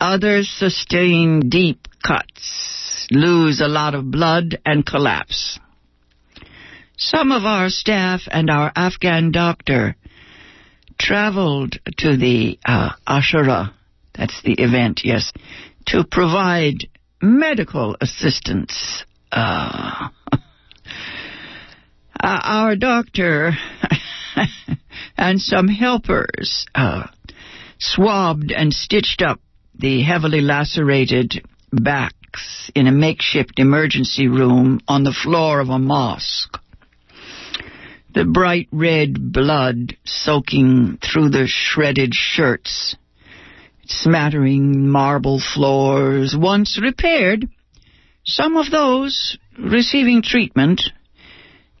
Others 0.00 0.50
sustain 0.50 1.48
deep 1.48 1.86
cuts, 2.02 3.06
lose 3.10 3.60
a 3.60 3.68
lot 3.68 3.94
of 3.94 4.10
blood, 4.10 4.58
and 4.66 4.84
collapse. 4.84 5.58
Some 6.96 7.30
of 7.30 7.44
our 7.44 7.68
staff 7.68 8.22
and 8.30 8.50
our 8.50 8.72
Afghan 8.74 9.30
doctor 9.30 9.96
traveled 10.98 11.78
to 11.98 12.16
the 12.16 12.58
uh, 12.64 12.90
Ashura, 13.06 13.72
that's 14.14 14.42
the 14.42 14.54
event, 14.54 15.02
yes, 15.04 15.32
to 15.86 16.04
provide 16.10 16.88
medical 17.22 17.96
assistance. 18.00 19.04
Uh, 19.30 20.08
our 22.20 22.76
doctor 22.76 23.52
and 25.16 25.40
some 25.40 25.68
helpers 25.68 26.66
uh, 26.74 27.06
swabbed 27.78 28.52
and 28.52 28.72
stitched 28.72 29.22
up 29.22 29.40
the 29.78 30.02
heavily 30.02 30.40
lacerated 30.40 31.46
backs 31.72 32.70
in 32.74 32.86
a 32.86 32.92
makeshift 32.92 33.58
emergency 33.58 34.28
room 34.28 34.80
on 34.88 35.04
the 35.04 35.12
floor 35.12 35.60
of 35.60 35.68
a 35.68 35.78
mosque 35.78 36.58
the 38.16 38.24
bright 38.24 38.66
red 38.72 39.30
blood 39.30 39.94
soaking 40.06 40.98
through 41.02 41.28
the 41.28 41.46
shredded 41.46 42.14
shirts, 42.14 42.96
smattering 43.84 44.88
marble 44.88 45.38
floors. 45.38 46.34
Once 46.34 46.80
repaired, 46.80 47.46
some 48.24 48.56
of 48.56 48.70
those 48.70 49.36
receiving 49.58 50.22
treatment 50.22 50.80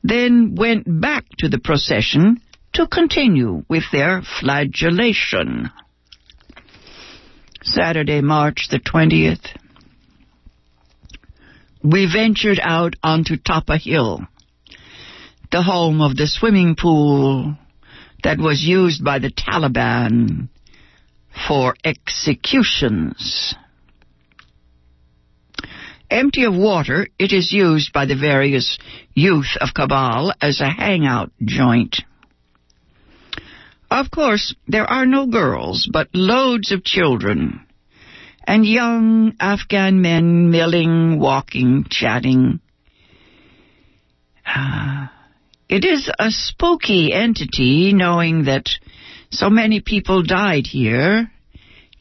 then 0.04 0.54
went 0.54 0.84
back 1.00 1.24
to 1.38 1.48
the 1.48 1.58
procession 1.58 2.38
to 2.76 2.86
continue 2.86 3.64
with 3.70 3.84
their 3.90 4.20
flagellation. 4.38 5.70
Saturday, 7.62 8.20
March 8.20 8.68
the 8.70 8.78
20th. 8.78 9.46
We 11.82 12.06
ventured 12.12 12.60
out 12.62 12.94
onto 13.02 13.38
Tapa 13.38 13.78
Hill, 13.78 14.20
the 15.50 15.62
home 15.62 16.02
of 16.02 16.16
the 16.16 16.26
swimming 16.26 16.76
pool 16.78 17.56
that 18.22 18.38
was 18.38 18.62
used 18.62 19.02
by 19.02 19.20
the 19.20 19.30
Taliban 19.30 20.50
for 21.48 21.76
executions. 21.82 23.54
Empty 26.10 26.44
of 26.44 26.54
water, 26.54 27.08
it 27.18 27.32
is 27.32 27.52
used 27.52 27.94
by 27.94 28.04
the 28.04 28.16
various 28.16 28.78
youth 29.14 29.56
of 29.62 29.72
Kabul 29.72 30.34
as 30.42 30.60
a 30.60 30.68
hangout 30.68 31.32
joint. 31.42 32.02
Of 33.90 34.10
course, 34.10 34.54
there 34.66 34.86
are 34.86 35.06
no 35.06 35.26
girls, 35.26 35.88
but 35.90 36.08
loads 36.12 36.72
of 36.72 36.84
children. 36.84 37.66
And 38.46 38.66
young 38.66 39.34
Afghan 39.40 40.00
men 40.00 40.50
milling, 40.50 41.18
walking, 41.18 41.86
chatting. 41.88 42.60
Uh, 44.46 45.06
it 45.68 45.84
is 45.84 46.10
a 46.18 46.30
spooky 46.30 47.12
entity 47.12 47.92
knowing 47.92 48.44
that 48.44 48.68
so 49.30 49.50
many 49.50 49.80
people 49.80 50.22
died 50.22 50.66
here 50.66 51.30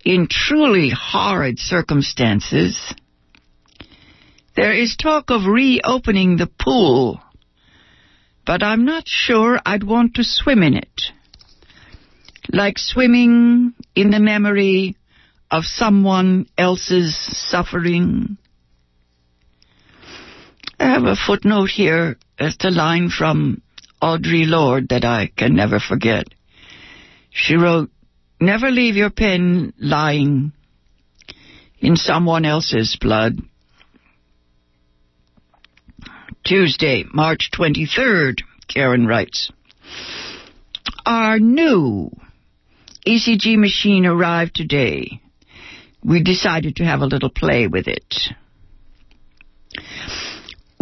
in 0.04 0.28
truly 0.30 0.92
horrid 0.96 1.58
circumstances. 1.58 2.94
There 4.56 4.72
is 4.72 4.96
talk 4.96 5.32
of 5.32 5.46
reopening 5.48 6.38
the 6.38 6.48
pool, 6.48 7.20
but 8.46 8.62
I'm 8.62 8.86
not 8.86 9.04
sure 9.08 9.60
I'd 9.66 9.84
want 9.84 10.16
to 10.16 10.24
swim 10.24 10.62
in 10.62 10.76
it. 10.76 11.02
Like 12.52 12.78
swimming 12.78 13.74
in 13.96 14.12
the 14.12 14.20
memory 14.20 14.96
of 15.52 15.64
someone 15.66 16.48
else's 16.58 17.16
suffering. 17.50 18.38
I 20.80 20.86
have 20.86 21.04
a 21.04 21.16
footnote 21.16 21.70
here 21.70 22.18
as 22.38 22.58
a 22.62 22.72
line 22.72 23.10
from 23.10 23.62
Audre 24.02 24.48
Lorde 24.48 24.90
that 24.90 25.06
I 25.06 25.32
can 25.36 25.56
never 25.56 25.80
forget. 25.80 26.28
She 27.32 27.56
wrote, 27.56 27.90
Never 28.40 28.70
leave 28.70 28.96
your 28.96 29.10
pen 29.10 29.74
lying 29.80 30.52
in 31.80 31.96
someone 31.96 32.46
else's 32.46 32.98
blood. 33.00 33.40
Tuesday, 36.44 37.06
March 37.12 37.50
23rd, 37.58 38.42
Karen 38.68 39.08
writes. 39.08 39.52
Our 41.06 41.40
new 41.40 42.12
ECG 43.08 43.58
machine 43.58 44.06
arrived 44.06 44.56
today. 44.56 45.22
We 46.04 46.24
decided 46.24 46.78
to 46.78 46.86
have 46.86 47.02
a 47.02 47.06
little 47.06 47.30
play 47.30 47.68
with 47.68 47.88
it. 47.88 48.16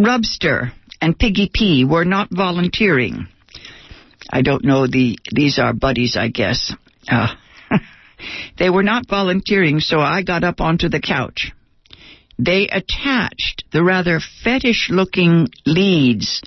Rubster 0.00 0.72
and 1.00 1.18
Piggy 1.18 1.50
P 1.52 1.84
were 1.84 2.04
not 2.04 2.28
volunteering. 2.30 3.28
I 4.30 4.42
don't 4.42 4.64
know 4.64 4.86
the 4.86 5.18
these 5.32 5.58
are 5.58 5.72
buddies, 5.72 6.16
I 6.16 6.28
guess. 6.28 6.72
Uh, 7.08 7.34
they 8.58 8.70
were 8.70 8.82
not 8.82 9.08
volunteering, 9.08 9.80
so 9.80 10.00
I 10.00 10.22
got 10.22 10.44
up 10.44 10.60
onto 10.60 10.88
the 10.88 11.00
couch. 11.00 11.52
They 12.38 12.68
attached 12.68 13.64
the 13.70 13.84
rather 13.84 14.20
fetish 14.42 14.88
looking 14.90 15.48
leads 15.66 16.42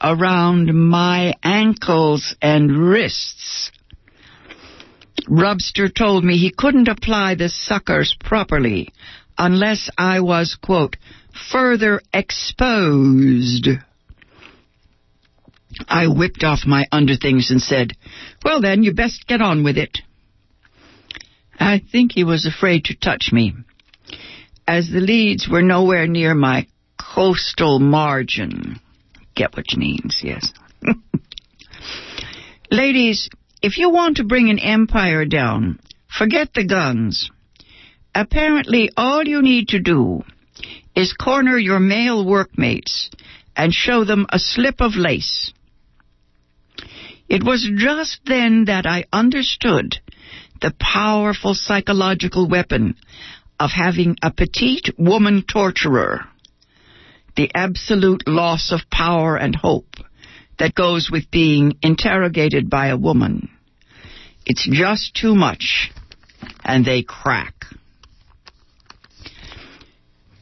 around 0.00 0.72
my 0.74 1.34
ankles 1.42 2.34
and 2.40 2.70
wrists. 2.70 3.70
Rubster 5.28 5.94
told 5.94 6.24
me 6.24 6.38
he 6.38 6.50
couldn't 6.50 6.88
apply 6.88 7.34
the 7.34 7.48
suckers 7.48 8.16
properly 8.18 8.88
unless 9.36 9.90
I 9.96 10.20
was, 10.20 10.56
quote, 10.60 10.96
further 11.52 12.00
exposed. 12.12 13.68
I 15.86 16.06
whipped 16.06 16.42
off 16.44 16.66
my 16.66 16.86
underthings 16.90 17.50
and 17.50 17.60
said, 17.60 17.92
Well 18.44 18.60
then, 18.60 18.82
you 18.82 18.94
best 18.94 19.26
get 19.26 19.42
on 19.42 19.64
with 19.64 19.76
it. 19.76 19.98
I 21.58 21.82
think 21.92 22.12
he 22.12 22.24
was 22.24 22.46
afraid 22.46 22.84
to 22.84 22.96
touch 22.96 23.30
me, 23.32 23.54
as 24.66 24.88
the 24.88 25.00
leads 25.00 25.48
were 25.48 25.62
nowhere 25.62 26.06
near 26.06 26.34
my 26.34 26.66
costal 26.96 27.78
margin. 27.78 28.80
Get 29.34 29.56
what 29.56 29.66
means, 29.76 30.20
yes. 30.22 30.52
Ladies, 32.70 33.28
if 33.60 33.78
you 33.78 33.90
want 33.90 34.16
to 34.16 34.24
bring 34.24 34.50
an 34.50 34.58
empire 34.58 35.24
down, 35.24 35.80
forget 36.06 36.54
the 36.54 36.66
guns. 36.66 37.30
Apparently, 38.14 38.90
all 38.96 39.24
you 39.24 39.42
need 39.42 39.68
to 39.68 39.80
do 39.80 40.22
is 40.94 41.12
corner 41.12 41.58
your 41.58 41.80
male 41.80 42.24
workmates 42.24 43.10
and 43.56 43.72
show 43.72 44.04
them 44.04 44.26
a 44.30 44.38
slip 44.38 44.80
of 44.80 44.96
lace. 44.96 45.52
It 47.28 47.44
was 47.44 47.70
just 47.76 48.20
then 48.24 48.64
that 48.66 48.86
I 48.86 49.04
understood 49.12 49.96
the 50.60 50.74
powerful 50.80 51.54
psychological 51.54 52.48
weapon 52.48 52.94
of 53.60 53.70
having 53.70 54.16
a 54.22 54.32
petite 54.32 54.90
woman 54.98 55.44
torturer, 55.50 56.24
the 57.36 57.50
absolute 57.54 58.26
loss 58.26 58.72
of 58.72 58.88
power 58.90 59.36
and 59.36 59.54
hope 59.54 59.96
that 60.58 60.74
goes 60.74 61.08
with 61.10 61.30
being 61.30 61.78
interrogated 61.82 62.68
by 62.68 62.88
a 62.88 62.96
woman. 62.96 63.50
It's 64.44 64.68
just 64.70 65.14
too 65.14 65.34
much, 65.34 65.90
and 66.64 66.84
they 66.84 67.02
crack. 67.02 67.54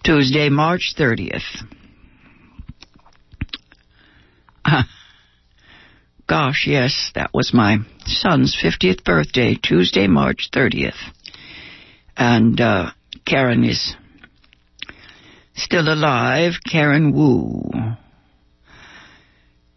Tuesday, 0.05 0.49
March 0.49 0.95
30th. 0.97 1.67
Gosh, 6.29 6.67
yes, 6.67 7.11
that 7.15 7.31
was 7.35 7.53
my 7.53 7.79
son's 8.05 8.57
50th 8.61 9.05
birthday, 9.05 9.55
Tuesday, 9.55 10.07
March 10.07 10.49
30th. 10.53 10.95
And 12.17 12.61
uh, 12.61 12.91
Karen 13.27 13.65
is 13.65 13.95
still 15.55 15.93
alive, 15.93 16.55
Karen 16.69 17.13
Woo. 17.13 17.97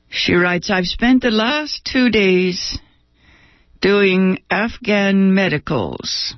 She 0.09 0.33
writes, 0.33 0.69
I've 0.69 0.87
spent 0.87 1.21
the 1.21 1.31
last 1.31 1.85
two 1.85 2.09
days 2.09 2.77
doing 3.81 4.39
Afghan 4.49 5.33
medicals. 5.33 6.35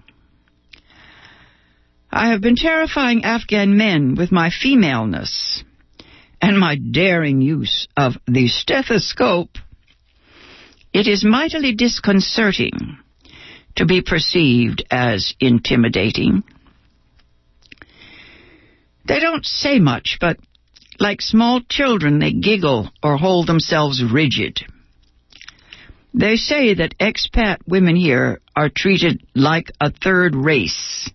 I 2.12 2.30
have 2.30 2.42
been 2.42 2.58
terrifying 2.58 3.24
Afghan 3.24 3.78
men 3.78 4.16
with 4.16 4.32
my 4.32 4.50
femaleness 4.50 5.64
and 6.42 6.60
my 6.60 6.76
daring 6.76 7.42
use 7.42 7.88
of 7.96 8.14
the 8.28 8.48
stethoscope 8.48 9.58
it 10.94 11.08
is 11.08 11.24
mightily 11.24 11.74
disconcerting 11.74 12.98
to 13.78 13.86
be 13.86 14.02
perceived 14.02 14.84
as 14.92 15.34
intimidating. 15.40 16.44
They 19.06 19.20
don't 19.20 19.46
say 19.46 19.80
much, 19.80 20.18
but 20.20 20.38
like 21.02 21.20
small 21.20 21.62
children, 21.68 22.20
they 22.20 22.32
giggle 22.32 22.92
or 23.02 23.18
hold 23.18 23.48
themselves 23.48 24.04
rigid. 24.04 24.62
They 26.14 26.36
say 26.36 26.76
that 26.76 26.98
expat 27.00 27.58
women 27.68 27.96
here 27.96 28.40
are 28.56 28.70
treated 28.70 29.24
like 29.34 29.72
a 29.82 29.92
third 29.92 30.36
race. 30.36 31.10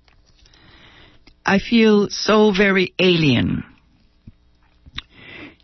I 1.44 1.60
feel 1.60 2.08
so 2.10 2.50
very 2.50 2.94
alien. 2.98 3.62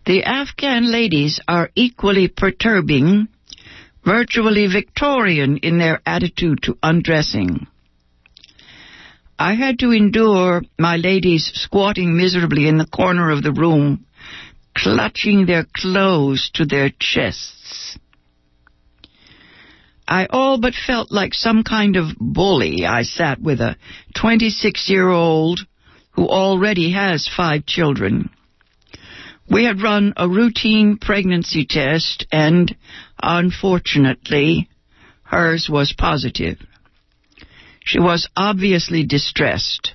The 0.06 0.22
Afghan 0.22 0.92
ladies 0.92 1.40
are 1.48 1.70
equally 1.74 2.28
perturbing 2.28 3.26
virtually 4.04 4.68
Victorian 4.68 5.56
in 5.58 5.78
their 5.78 6.00
attitude 6.06 6.62
to 6.62 6.78
undressing. 6.80 7.66
I 9.38 9.54
had 9.54 9.80
to 9.80 9.90
endure 9.90 10.62
my 10.78 10.96
ladies 10.96 11.50
squatting 11.54 12.16
miserably 12.16 12.68
in 12.68 12.78
the 12.78 12.87
corner 12.87 13.32
of 13.32 13.42
the 13.42 13.52
room, 13.52 14.06
clutching 14.76 15.46
their 15.46 15.66
clothes 15.76 16.50
to 16.54 16.64
their 16.64 16.90
chests. 16.98 17.98
I 20.06 20.26
all 20.26 20.58
but 20.58 20.74
felt 20.74 21.11
like 21.11 21.35
some 21.35 21.62
kind 21.62 21.96
of 21.96 22.16
bully. 22.18 22.85
I 22.85 23.02
sat 23.02 23.40
with 23.40 23.61
a 23.61 23.76
26 24.16 24.90
year 24.90 25.08
old 25.08 25.61
who 26.12 26.28
already 26.28 26.92
has 26.92 27.30
five 27.35 27.64
children. 27.66 28.30
We 29.48 29.64
had 29.64 29.82
run 29.82 30.12
a 30.16 30.28
routine 30.28 30.98
pregnancy 30.98 31.66
test 31.68 32.26
and 32.30 32.74
Unfortunately, 33.22 34.68
hers 35.22 35.68
was 35.70 35.94
positive. 35.96 36.58
She 37.85 38.00
was 38.00 38.28
obviously 38.37 39.04
distressed, 39.04 39.92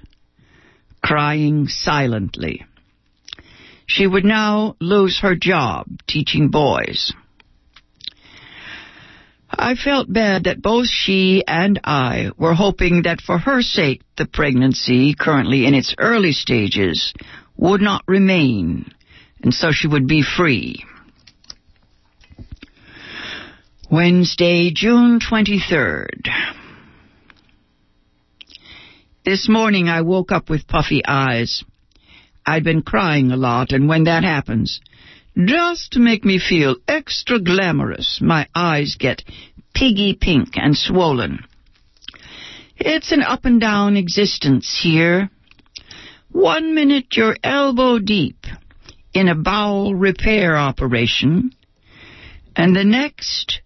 crying 1.03 1.67
silently. 1.67 2.65
She 3.87 4.05
would 4.05 4.25
now 4.25 4.75
lose 4.79 5.19
her 5.21 5.35
job 5.35 5.87
teaching 6.07 6.49
boys. 6.49 7.13
I 9.49 9.75
felt 9.75 10.11
bad 10.11 10.43
that 10.43 10.61
both 10.61 10.87
she 10.87 11.43
and 11.47 11.79
I 11.83 12.31
were 12.37 12.53
hoping 12.53 13.03
that 13.03 13.21
for 13.21 13.37
her 13.37 13.61
sake 13.61 14.01
the 14.17 14.25
pregnancy, 14.25 15.15
currently 15.17 15.65
in 15.65 15.73
its 15.73 15.95
early 15.97 16.33
stages, 16.33 17.13
would 17.55 17.81
not 17.81 18.03
remain, 18.07 18.91
and 19.41 19.53
so 19.53 19.71
she 19.71 19.87
would 19.87 20.05
be 20.05 20.21
free. 20.21 20.83
Wednesday, 23.89 24.69
June 24.69 25.19
23rd. 25.21 26.27
This 29.23 29.47
morning 29.47 29.87
I 29.87 30.01
woke 30.01 30.33
up 30.33 30.49
with 30.49 30.67
puffy 30.67 31.01
eyes. 31.07 31.63
I'd 32.47 32.63
been 32.63 32.81
crying 32.81 33.31
a 33.31 33.35
lot, 33.35 33.73
and 33.73 33.89
when 33.89 34.05
that 34.05 34.23
happens, 34.23 34.79
just 35.35 35.91
to 35.91 35.99
make 35.99 36.23
me 36.23 36.39
feel 36.39 36.77
extra 36.87 37.39
glamorous, 37.39 38.19
my 38.21 38.47
eyes 38.55 38.95
get 38.97 39.23
piggy 39.75 40.17
pink 40.19 40.51
and 40.55 40.75
swollen. 40.75 41.43
It's 42.77 43.11
an 43.11 43.21
up 43.21 43.43
and 43.43 43.59
down 43.59 43.97
existence 43.97 44.79
here. 44.81 45.29
One 46.31 46.73
minute 46.73 47.17
you're 47.17 47.35
elbow 47.43 47.99
deep 47.99 48.45
in 49.13 49.27
a 49.27 49.35
bowel 49.35 49.93
repair 49.93 50.55
operation, 50.55 51.51
and 52.55 52.73
the 52.73 52.85
next 52.85 53.61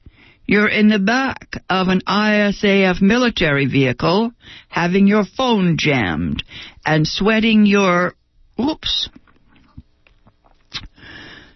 you're 0.48 0.67
in 0.67 0.89
the 0.89 1.00
back 1.00 1.63
of 1.70 1.88
an 1.88 2.02
ISAF 2.08 3.02
military 3.02 3.67
vehicle 3.67 4.32
having 4.67 5.08
your 5.08 5.24
phone 5.24 5.78
jammed 5.78 6.44
and 6.86 7.08
sweating 7.08 7.65
your, 7.65 8.15
oops, 8.60 9.10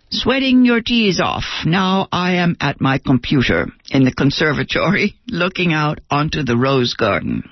sweating 0.10 0.66
your 0.66 0.82
teeth 0.82 1.20
off. 1.20 1.44
Now 1.66 2.08
I 2.12 2.36
am 2.36 2.56
at 2.60 2.82
my 2.82 2.98
computer 2.98 3.68
in 3.90 4.04
the 4.04 4.14
conservatory 4.14 5.16
looking 5.28 5.74
out 5.74 6.00
onto 6.10 6.44
the 6.44 6.58
rose 6.58 6.94
garden. 6.94 7.50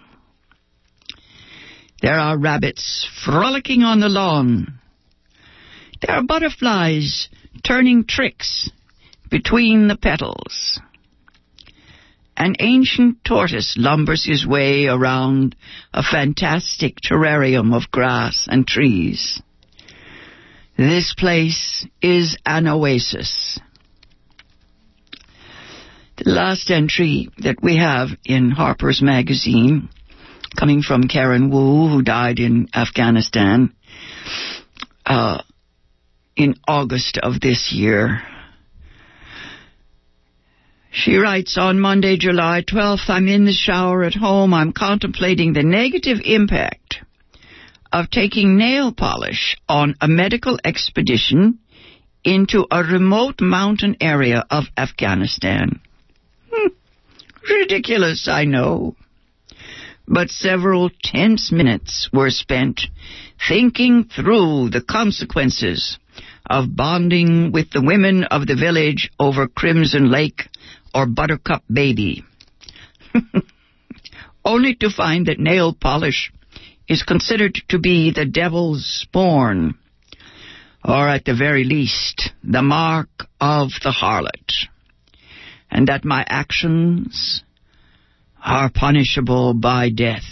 There 2.01 2.19
are 2.19 2.37
rabbits 2.37 3.07
frolicking 3.23 3.83
on 3.83 4.01
the 4.01 4.09
lawn. 4.09 4.79
There 6.01 6.15
are 6.15 6.23
butterflies 6.23 7.29
turning 7.65 8.05
tricks 8.05 8.69
between 9.31 9.87
the 9.87 9.95
petals. 9.95 10.81
An 12.35 12.55
ancient 12.59 13.23
tortoise 13.23 13.75
lumbers 13.77 14.25
his 14.25 14.45
way 14.45 14.87
around 14.87 15.55
a 15.93 16.01
fantastic 16.01 16.95
terrarium 16.99 17.75
of 17.75 17.91
grass 17.91 18.47
and 18.49 18.65
trees. 18.65 19.41
This 20.77 21.13
place 21.15 21.85
is 22.01 22.37
an 22.45 22.67
oasis. 22.67 23.59
The 26.17 26.29
last 26.29 26.71
entry 26.71 27.29
that 27.39 27.61
we 27.61 27.77
have 27.77 28.09
in 28.25 28.49
Harper's 28.49 29.01
Magazine, 29.01 29.89
coming 30.59 30.81
from 30.81 31.07
Karen 31.07 31.51
Woo, 31.51 31.89
who 31.89 32.01
died 32.01 32.39
in 32.39 32.67
Afghanistan 32.73 33.73
uh, 35.05 35.41
in 36.35 36.55
August 36.67 37.17
of 37.17 37.39
this 37.39 37.71
year. 37.71 38.21
She 40.95 41.15
writes 41.15 41.57
on 41.57 41.79
Monday, 41.79 42.17
July 42.17 42.61
12th, 42.61 43.09
I'm 43.09 43.27
in 43.27 43.45
the 43.45 43.51
shower 43.51 44.03
at 44.03 44.13
home. 44.13 44.53
I'm 44.53 44.73
contemplating 44.73 45.51
the 45.51 45.63
negative 45.63 46.19
impact 46.23 46.97
of 47.91 48.11
taking 48.11 48.57
nail 48.57 48.93
polish 48.93 49.57
on 49.67 49.95
a 49.99 50.07
medical 50.07 50.59
expedition 50.63 51.57
into 52.23 52.67
a 52.69 52.83
remote 52.83 53.41
mountain 53.41 53.97
area 54.01 54.45
of 54.51 54.65
Afghanistan. 54.77 55.81
Hmm. 56.53 56.67
Ridiculous, 57.49 58.27
I 58.27 58.45
know. 58.45 58.95
But 60.07 60.29
several 60.29 60.91
tense 61.01 61.51
minutes 61.51 62.07
were 62.13 62.29
spent 62.29 62.81
thinking 63.47 64.03
through 64.15 64.69
the 64.69 64.81
consequences 64.87 65.97
of 66.47 66.75
bonding 66.75 67.51
with 67.51 67.71
the 67.71 67.81
women 67.81 68.25
of 68.25 68.45
the 68.45 68.55
village 68.55 69.09
over 69.19 69.47
Crimson 69.47 70.11
Lake 70.11 70.49
or 70.93 71.05
Buttercup 71.05 71.63
Baby. 71.71 72.23
Only 74.45 74.75
to 74.75 74.89
find 74.89 75.27
that 75.27 75.39
nail 75.39 75.73
polish 75.73 76.31
is 76.87 77.03
considered 77.03 77.57
to 77.69 77.79
be 77.79 78.11
the 78.11 78.25
devil's 78.25 78.85
spawn, 78.85 79.75
or 80.83 81.07
at 81.07 81.25
the 81.25 81.35
very 81.35 81.63
least, 81.63 82.31
the 82.43 82.61
mark 82.61 83.09
of 83.39 83.69
the 83.83 83.91
harlot, 83.91 84.67
and 85.71 85.87
that 85.87 86.03
my 86.03 86.25
actions 86.27 87.43
are 88.43 88.69
punishable 88.69 89.53
by 89.53 89.89
death. 89.89 90.23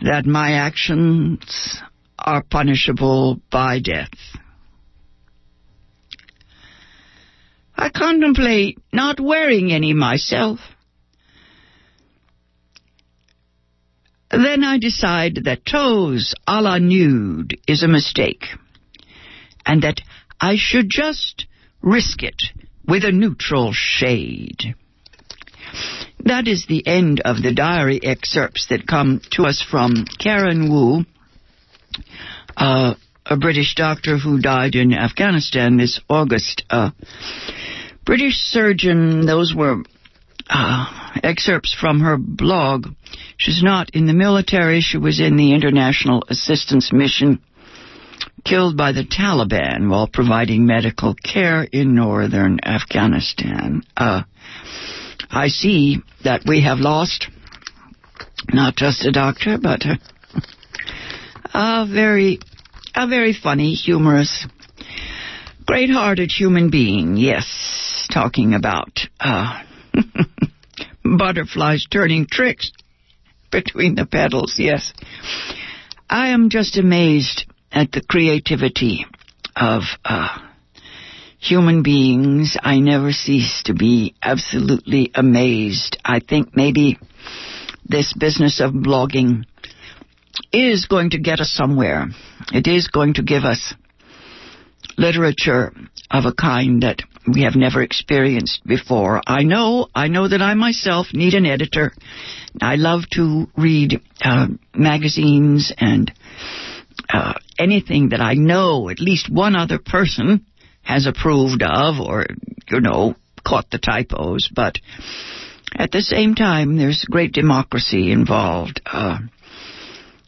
That 0.00 0.24
my 0.24 0.52
actions 0.52 1.80
are 2.18 2.42
punishable 2.42 3.40
by 3.50 3.80
death. 3.80 4.10
I 7.76 7.90
contemplate 7.90 8.78
not 8.92 9.20
wearing 9.20 9.72
any 9.72 9.92
myself. 9.92 10.60
Then 14.30 14.64
I 14.64 14.78
decide 14.78 15.44
that 15.44 15.66
toes 15.66 16.34
a 16.46 16.60
la 16.60 16.78
nude 16.78 17.58
is 17.68 17.82
a 17.82 17.88
mistake, 17.88 18.46
and 19.64 19.82
that 19.82 20.00
I 20.40 20.56
should 20.56 20.88
just 20.88 21.46
risk 21.82 22.22
it 22.22 22.42
with 22.86 23.04
a 23.04 23.12
neutral 23.12 23.72
shade. 23.72 24.74
That 26.24 26.48
is 26.48 26.66
the 26.66 26.86
end 26.86 27.20
of 27.20 27.42
the 27.42 27.52
diary 27.52 28.00
excerpts 28.02 28.66
that 28.70 28.86
come 28.86 29.20
to 29.32 29.44
us 29.44 29.62
from 29.62 30.04
Karen 30.18 30.70
Woo, 30.70 31.04
uh, 32.56 32.94
a 33.26 33.36
British 33.36 33.74
doctor 33.74 34.18
who 34.18 34.40
died 34.40 34.74
in 34.74 34.92
Afghanistan 34.92 35.76
this 35.76 36.00
August. 36.08 36.64
Uh, 36.68 36.90
British 38.04 38.34
surgeon, 38.34 39.24
those 39.26 39.54
were 39.54 39.82
uh, 40.48 40.86
excerpts 41.22 41.72
from 41.72 42.00
her 42.00 42.16
blog. 42.18 42.88
She's 43.36 43.62
not 43.62 43.90
in 43.94 44.06
the 44.06 44.12
military. 44.12 44.80
She 44.80 44.98
was 44.98 45.20
in 45.20 45.36
the 45.36 45.54
International 45.54 46.22
Assistance 46.28 46.92
Mission, 46.92 47.40
killed 48.44 48.76
by 48.76 48.92
the 48.92 49.04
Taliban 49.04 49.88
while 49.88 50.06
providing 50.06 50.66
medical 50.66 51.14
care 51.14 51.62
in 51.62 51.94
northern 51.94 52.58
Afghanistan. 52.62 53.82
Uh, 53.96 54.22
I 55.30 55.48
see 55.48 56.02
that 56.24 56.42
we 56.46 56.62
have 56.62 56.78
lost 56.78 57.28
not 58.52 58.76
just 58.76 59.04
a 59.04 59.12
doctor, 59.12 59.58
but 59.60 59.82
a, 59.84 59.98
a 61.54 61.86
very, 61.90 62.40
a 62.94 63.06
very 63.06 63.32
funny, 63.32 63.74
humorous, 63.74 64.46
great-hearted 65.66 66.30
human 66.30 66.70
being. 66.70 67.16
Yes, 67.16 68.06
talking 68.12 68.54
about 68.54 69.00
uh, 69.20 69.62
butterflies 71.18 71.86
turning 71.90 72.26
tricks 72.30 72.72
between 73.50 73.94
the 73.94 74.06
petals. 74.06 74.54
Yes, 74.58 74.92
I 76.08 76.28
am 76.28 76.50
just 76.50 76.76
amazed 76.78 77.46
at 77.72 77.90
the 77.92 78.02
creativity 78.02 79.06
of 79.56 79.82
uh, 80.04 80.38
human 81.38 81.82
beings. 81.82 82.56
I 82.60 82.78
never 82.78 83.12
cease 83.12 83.62
to 83.64 83.74
be 83.74 84.14
absolutely 84.22 85.10
amazed. 85.14 85.98
I 86.04 86.20
think 86.20 86.56
maybe 86.56 86.98
this 87.84 88.12
business 88.12 88.60
of 88.60 88.72
blogging 88.72 89.44
is 90.52 90.86
going 90.86 91.10
to 91.10 91.18
get 91.18 91.40
us 91.40 91.50
somewhere. 91.50 92.06
It 92.52 92.66
is 92.66 92.88
going 92.88 93.14
to 93.14 93.22
give 93.22 93.44
us 93.44 93.74
literature 94.96 95.72
of 96.10 96.24
a 96.24 96.32
kind 96.32 96.82
that 96.82 97.02
we 97.26 97.42
have 97.42 97.56
never 97.56 97.82
experienced 97.82 98.64
before. 98.66 99.20
I 99.26 99.42
know, 99.42 99.88
I 99.94 100.08
know 100.08 100.28
that 100.28 100.42
I 100.42 100.54
myself 100.54 101.08
need 101.12 101.34
an 101.34 101.46
editor. 101.46 101.92
I 102.60 102.76
love 102.76 103.02
to 103.12 103.48
read 103.56 104.00
uh, 104.22 104.48
magazines 104.74 105.72
and 105.76 106.12
uh, 107.12 107.34
anything 107.58 108.10
that 108.10 108.20
I 108.20 108.34
know 108.34 108.88
at 108.88 109.00
least 109.00 109.32
one 109.32 109.56
other 109.56 109.78
person 109.78 110.44
has 110.82 111.06
approved 111.06 111.62
of 111.62 112.00
or, 112.00 112.26
you 112.70 112.80
know, 112.80 113.14
caught 113.46 113.70
the 113.70 113.78
typos. 113.78 114.50
But 114.54 114.78
at 115.74 115.92
the 115.92 116.02
same 116.02 116.34
time, 116.34 116.76
there's 116.76 117.06
great 117.10 117.32
democracy 117.32 118.12
involved. 118.12 118.82
Uh, 118.84 119.18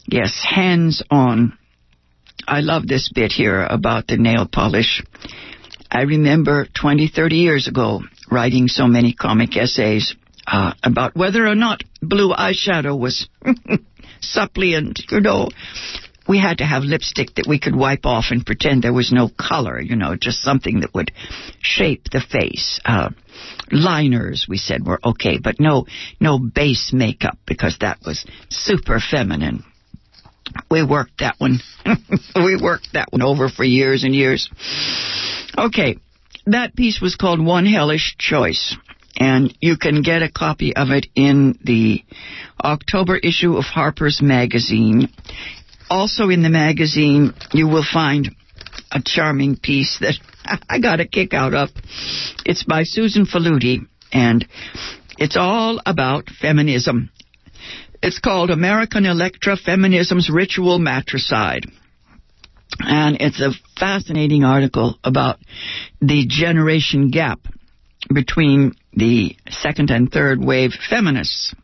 yes, 0.07 0.45
hands 0.49 1.03
on. 1.11 1.59
I 2.47 2.61
love 2.61 2.87
this 2.87 3.11
bit 3.13 3.33
here 3.33 3.63
about 3.63 4.07
the 4.07 4.17
nail 4.17 4.47
polish. 4.51 5.03
I 5.91 6.03
remember 6.03 6.67
20, 6.81 7.09
30 7.09 7.37
years 7.37 7.69
ago 7.69 8.03
writing 8.31 8.69
so 8.69 8.87
many 8.87 9.13
comic 9.13 9.57
essays 9.57 10.15
uh, 10.47 10.73
about 10.83 11.17
whether 11.17 11.47
or 11.47 11.55
not 11.55 11.83
blue 12.01 12.33
eyeshadow 12.33 12.99
was 12.99 13.29
suppliant, 14.21 15.03
you 15.11 15.21
know, 15.21 15.49
we 16.29 16.39
had 16.41 16.59
to 16.59 16.65
have 16.65 16.83
lipstick 16.83 17.35
that 17.37 17.47
we 17.49 17.59
could 17.59 17.77
wipe 17.77 18.05
off 18.05 18.27
and 18.31 18.45
pretend 18.45 18.83
there 18.83 18.93
was 18.93 19.13
no 19.13 19.29
color, 19.29 19.81
you 19.81 19.97
know, 19.97 20.17
just 20.17 20.43
something 20.43 20.81
that 20.81 20.95
would 20.95 21.13
shape 21.61 22.05
the 22.11 22.21
face. 22.21 22.81
Uh, 22.85 23.11
liners, 23.71 24.47
we 24.49 24.59
said, 24.59 24.85
were 24.85 25.01
okay, 25.05 25.39
but 25.39 25.61
no, 25.61 25.87
no 26.21 26.39
base 26.39 26.93
makeup 26.93 27.39
because 27.47 27.77
that 27.81 27.99
was 28.05 28.27
super 28.51 28.99
feminine. 28.99 29.65
We 30.71 30.85
worked 30.85 31.19
that 31.21 31.37
one. 31.38 31.59
we 32.37 32.57
worked 32.57 32.92
that 32.92 33.09
one 33.11 33.23
over 33.23 33.49
for 33.49 33.64
years 33.64 34.05
and 34.05 34.14
years. 34.14 34.51
Okay, 35.57 35.99
that 36.47 36.77
piece 36.77 37.01
was 37.01 37.16
called 37.16 37.45
One 37.45 37.66
Hellish 37.66 38.16
Choice 38.19 38.77
and 39.16 39.57
you 39.61 39.77
can 39.77 40.03
get 40.03 40.23
a 40.23 40.31
copy 40.31 40.77
of 40.77 40.90
it 40.90 41.07
in 41.14 41.59
the 41.64 42.05
October 42.62 43.16
issue 43.16 43.57
of 43.57 43.64
Harper's 43.64 44.21
Magazine. 44.23 45.09
Also 45.88 46.29
in 46.29 46.42
the 46.42 46.51
magazine, 46.51 47.33
you 47.53 47.69
will 47.69 47.85
find 47.85 48.35
a 48.92 49.01
charming 49.05 49.57
piece 49.57 49.99
that 50.01 50.14
I 50.69 50.79
got 50.81 51.01
a 51.01 51.07
kick 51.07 51.33
out 51.33 51.55
of. 51.55 51.71
It's 52.45 52.64
by 52.64 52.83
Susan 52.83 53.27
Faludi, 53.27 53.87
and 54.12 54.47
it's 55.19 55.37
all 55.37 55.81
about 55.87 56.29
feminism. 56.29 57.11
It's 58.03 58.19
called 58.19 58.51
American 58.51 59.07
Electra 59.07 59.57
Feminism's 59.57 60.31
Ritual 60.31 60.79
Matricide. 60.79 61.67
And 62.81 63.17
it's 63.21 63.41
a 63.41 63.53
fascinating 63.79 64.45
article 64.45 64.99
about 65.03 65.39
the 66.01 66.27
generation 66.27 67.11
gap 67.11 67.41
between 68.13 68.75
the 68.93 69.37
second 69.49 69.91
and 69.91 70.11
third 70.11 70.45
wave 70.45 70.73
feminists. 70.89 71.55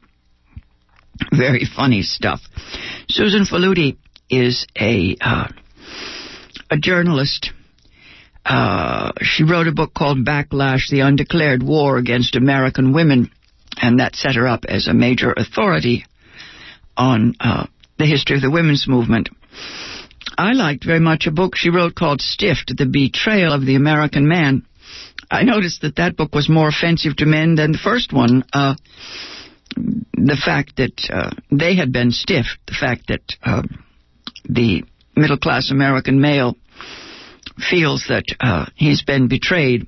Very 1.31 1.65
funny 1.65 2.03
stuff. 2.03 2.41
Susan 3.09 3.45
Faludi 3.45 3.97
is 4.31 4.67
a 4.79 5.17
uh, 5.21 5.49
a 6.71 6.79
journalist. 6.79 7.51
Uh, 8.45 9.13
she 9.21 9.45
wrote 9.45 9.69
a 9.69 9.73
book 9.73 9.93
called 9.95 10.25
Backlash: 10.25 10.89
The 10.91 11.01
Undeclared 11.01 11.63
War 11.63 11.99
Against 11.99 12.35
American 12.35 12.93
Women, 12.93 13.31
and 13.77 14.01
that 14.01 14.17
set 14.17 14.35
her 14.37 14.49
up 14.49 14.65
as 14.67 14.89
a 14.89 14.95
major 14.95 15.33
authority 15.37 16.07
on 16.97 17.35
uh, 17.41 17.67
the 17.99 18.07
history 18.07 18.37
of 18.37 18.43
the 18.43 18.51
women's 18.51 18.87
movement. 18.89 19.29
I 20.39 20.53
liked 20.53 20.85
very 20.85 21.01
much 21.01 21.27
a 21.27 21.33
book 21.33 21.57
she 21.57 21.71
wrote 21.71 21.95
called 21.95 22.21
Stiffed: 22.21 22.73
The 22.77 22.87
Betrayal 22.87 23.53
of 23.53 23.67
the 23.67 23.75
American 23.75 24.29
Man 24.29 24.67
I 25.33 25.45
noticed 25.45 25.81
that 25.81 25.97
that 25.97 26.17
book 26.17 26.35
was 26.35 26.49
more 26.51 26.69
offensive 26.69 27.17
to 27.17 27.27
men 27.27 27.55
than 27.55 27.73
the 27.73 27.79
first 27.79 28.13
one. 28.13 28.45
Uh, 28.53 28.75
the 29.75 30.37
fact 30.37 30.77
that 30.77 30.93
uh, 31.11 31.31
they 31.51 31.75
had 31.75 31.91
been 31.91 32.11
stiff, 32.11 32.45
the 32.67 32.77
fact 32.79 33.07
that 33.09 33.23
uh, 33.43 33.63
the 34.45 34.85
middle 35.17 35.39
class 35.39 35.71
American 35.71 36.21
male 36.21 36.57
feels 37.71 38.05
that 38.09 38.25
uh, 38.41 38.67
he's 38.77 39.03
been 39.03 39.29
betrayed 39.29 39.87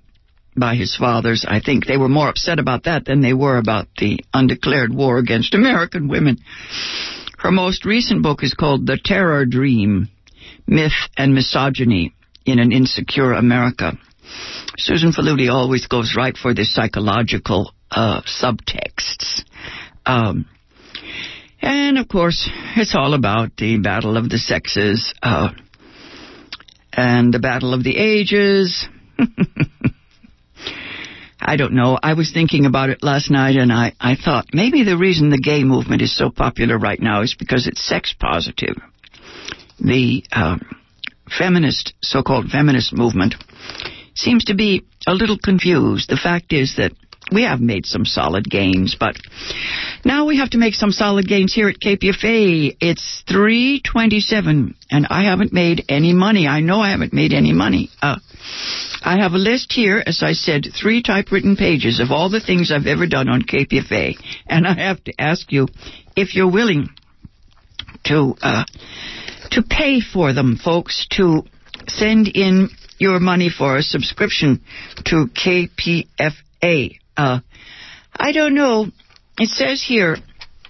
by 0.56 0.74
his 0.76 0.96
fathers. 0.96 1.44
I 1.46 1.60
think 1.60 1.86
they 1.86 1.96
were 1.96 2.08
more 2.08 2.28
upset 2.28 2.58
about 2.58 2.84
that 2.84 3.04
than 3.04 3.20
they 3.20 3.32
were 3.32 3.58
about 3.58 3.88
the 3.98 4.20
undeclared 4.32 4.94
war 4.94 5.18
against 5.18 5.54
American 5.54 6.08
women. 6.08 6.38
Her 7.38 7.50
most 7.50 7.84
recent 7.84 8.22
book 8.22 8.42
is 8.42 8.54
called 8.54 8.86
The 8.86 8.98
Terror 9.02 9.44
Dream 9.44 10.08
Myth 10.66 11.08
and 11.16 11.34
Misogyny 11.34 12.14
in 12.46 12.58
an 12.58 12.72
Insecure 12.72 13.32
America. 13.32 13.98
Susan 14.76 15.12
Faludi 15.12 15.52
always 15.52 15.86
goes 15.86 16.14
right 16.16 16.36
for 16.36 16.54
the 16.54 16.64
psychological 16.64 17.72
uh, 17.90 18.22
subtexts. 18.22 19.42
Um, 20.06 20.46
and 21.60 21.98
of 21.98 22.08
course, 22.08 22.48
it's 22.76 22.94
all 22.94 23.14
about 23.14 23.56
the 23.56 23.78
battle 23.78 24.16
of 24.16 24.28
the 24.28 24.38
sexes 24.38 25.14
uh, 25.22 25.50
and 26.92 27.32
the 27.32 27.38
battle 27.38 27.74
of 27.74 27.84
the 27.84 27.96
ages. 27.96 28.86
I 31.44 31.56
don't 31.56 31.74
know. 31.74 31.98
I 32.02 32.14
was 32.14 32.32
thinking 32.32 32.64
about 32.64 32.88
it 32.88 33.02
last 33.02 33.30
night 33.30 33.56
and 33.56 33.70
I, 33.70 33.92
I 34.00 34.16
thought 34.16 34.46
maybe 34.54 34.82
the 34.82 34.96
reason 34.96 35.28
the 35.28 35.38
gay 35.38 35.62
movement 35.62 36.00
is 36.00 36.16
so 36.16 36.30
popular 36.30 36.78
right 36.78 37.00
now 37.00 37.20
is 37.20 37.34
because 37.38 37.66
it's 37.66 37.86
sex 37.86 38.14
positive. 38.18 38.76
The 39.78 40.24
uh, 40.32 40.56
feminist, 41.38 41.92
so 42.00 42.22
called 42.22 42.48
feminist 42.48 42.94
movement 42.94 43.34
seems 44.14 44.44
to 44.44 44.54
be 44.54 44.84
a 45.06 45.12
little 45.12 45.36
confused. 45.36 46.08
The 46.08 46.16
fact 46.16 46.52
is 46.52 46.76
that 46.76 46.92
we 47.32 47.42
have 47.42 47.60
made 47.60 47.86
some 47.86 48.04
solid 48.04 48.48
gains, 48.48 48.96
but 48.98 49.16
now 50.04 50.26
we 50.26 50.38
have 50.38 50.50
to 50.50 50.58
make 50.58 50.74
some 50.74 50.92
solid 50.92 51.26
gains 51.26 51.54
here 51.54 51.68
at 51.68 51.80
KPFA. 51.80 52.76
It's 52.80 53.24
327, 53.28 54.74
and 54.90 55.06
I 55.08 55.24
haven't 55.24 55.52
made 55.52 55.84
any 55.88 56.12
money. 56.12 56.46
I 56.46 56.60
know 56.60 56.80
I 56.80 56.90
haven't 56.90 57.12
made 57.12 57.32
any 57.32 57.52
money. 57.52 57.90
Uh, 58.02 58.16
I 59.04 59.18
have 59.18 59.32
a 59.32 59.38
list 59.38 59.70
here, 59.70 60.02
as 60.04 60.22
I 60.22 60.32
said, 60.32 60.66
three 60.74 61.02
typewritten 61.02 61.56
pages 61.56 62.00
of 62.00 62.10
all 62.10 62.30
the 62.30 62.40
things 62.40 62.72
I've 62.72 62.86
ever 62.86 63.06
done 63.06 63.28
on 63.28 63.42
KPFA, 63.42 64.16
and 64.46 64.66
I 64.66 64.72
have 64.72 65.04
to 65.04 65.12
ask 65.20 65.52
you 65.52 65.68
if 66.16 66.34
you're 66.34 66.50
willing 66.50 66.88
to 68.04 68.34
uh, 68.40 68.64
to 69.50 69.62
pay 69.62 70.00
for 70.00 70.32
them, 70.32 70.56
folks, 70.56 71.06
to 71.18 71.42
send 71.86 72.28
in 72.28 72.70
your 72.98 73.20
money 73.20 73.50
for 73.50 73.76
a 73.76 73.82
subscription 73.82 74.62
to 75.04 75.26
KPFA. 75.26 76.98
Uh, 77.14 77.40
I 78.16 78.32
don't 78.32 78.54
know. 78.54 78.86
It 79.38 79.50
says 79.50 79.84
here 79.86 80.16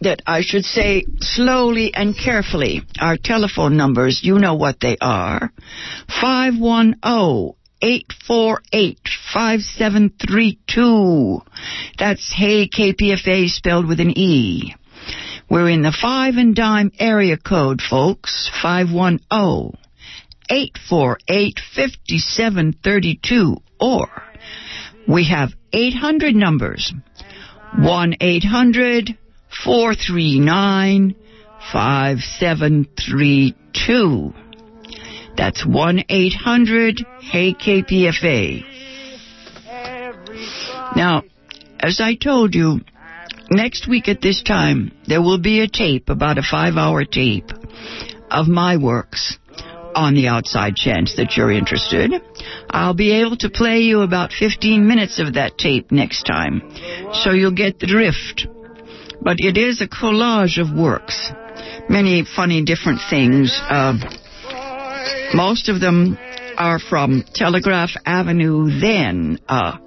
that 0.01 0.23
I 0.27 0.41
should 0.41 0.65
say 0.65 1.05
slowly 1.21 1.95
and 1.95 2.17
carefully. 2.17 2.83
Our 3.01 3.17
telephone 3.17 3.77
numbers, 3.77 4.21
you 4.25 4.41
know 4.41 4.55
what 4.55 4.81
they 4.81 4.97
are. 5.01 5.53
510 6.21 7.55
848 7.85 8.99
5732. 9.35 11.43
That's 11.99 12.33
Hey 12.35 12.67
KPFA 12.67 13.51
spelled 13.51 13.87
with 13.87 14.01
an 14.01 14.17
E. 14.17 14.75
We're 15.51 15.69
in 15.69 15.83
the 15.83 15.93
five 15.93 16.37
and 16.37 16.55
dime 16.55 16.93
area 16.99 17.37
code, 17.37 17.83
folks. 17.83 18.51
510 18.63 19.73
848 20.49 21.61
5732 21.77 23.57
or 23.79 24.09
we 25.07 25.29
have 25.29 25.53
800 25.73 26.35
numbers 26.35 26.95
1 27.79 28.15
800 28.19 29.19
439 29.63 31.15
5732. 31.71 34.44
That's 35.37 35.65
1 35.67 36.05
800 36.09 37.07
Hey 37.21 37.55
KPFA. 37.55 38.65
Now, 40.97 41.23
as 41.81 42.01
I 42.01 42.15
told 42.15 42.55
you, 42.55 42.81
next 43.51 43.89
week 43.89 44.09
at 44.09 44.21
this 44.21 44.43
time, 44.43 44.93
there 45.07 45.23
will 45.23 45.39
be 45.39 45.61
a 45.61 45.69
tape, 45.69 46.09
about 46.09 46.39
a 46.39 46.43
five 46.43 46.77
hour 46.77 47.05
tape, 47.05 47.51
of 48.31 48.49
my 48.49 48.77
works 48.77 49.39
on 49.95 50.15
the 50.15 50.29
outside 50.29 50.75
chance 50.77 51.17
that 51.17 51.37
you're 51.37 51.53
interested. 51.53 52.13
I'll 52.71 52.95
be 52.95 53.21
able 53.21 53.37
to 53.39 53.51
play 53.51 53.79
you 53.79 54.03
about 54.03 54.33
15 54.33 54.87
minutes 54.87 55.21
of 55.21 55.35
that 55.35 55.59
tape 55.59 55.93
next 55.93 56.25
time, 56.25 56.63
so 57.13 57.31
you'll 57.31 57.53
get 57.53 57.79
the 57.79 57.87
drift. 57.87 58.47
But 59.21 59.37
it 59.39 59.57
is 59.57 59.81
a 59.81 59.89
collage 59.89 60.61
of 60.61 60.77
works, 60.77 61.31
many 61.89 62.25
funny 62.25 62.65
different 62.65 63.01
things. 63.09 63.59
Uh, 63.63 63.99
most 65.35 65.69
of 65.69 65.81
them 65.81 66.19
are 66.57 66.79
from 66.79 67.25
Telegraph 67.35 67.91
Avenue 68.07 68.81
then. 68.81 69.39
Uh, 69.49 69.79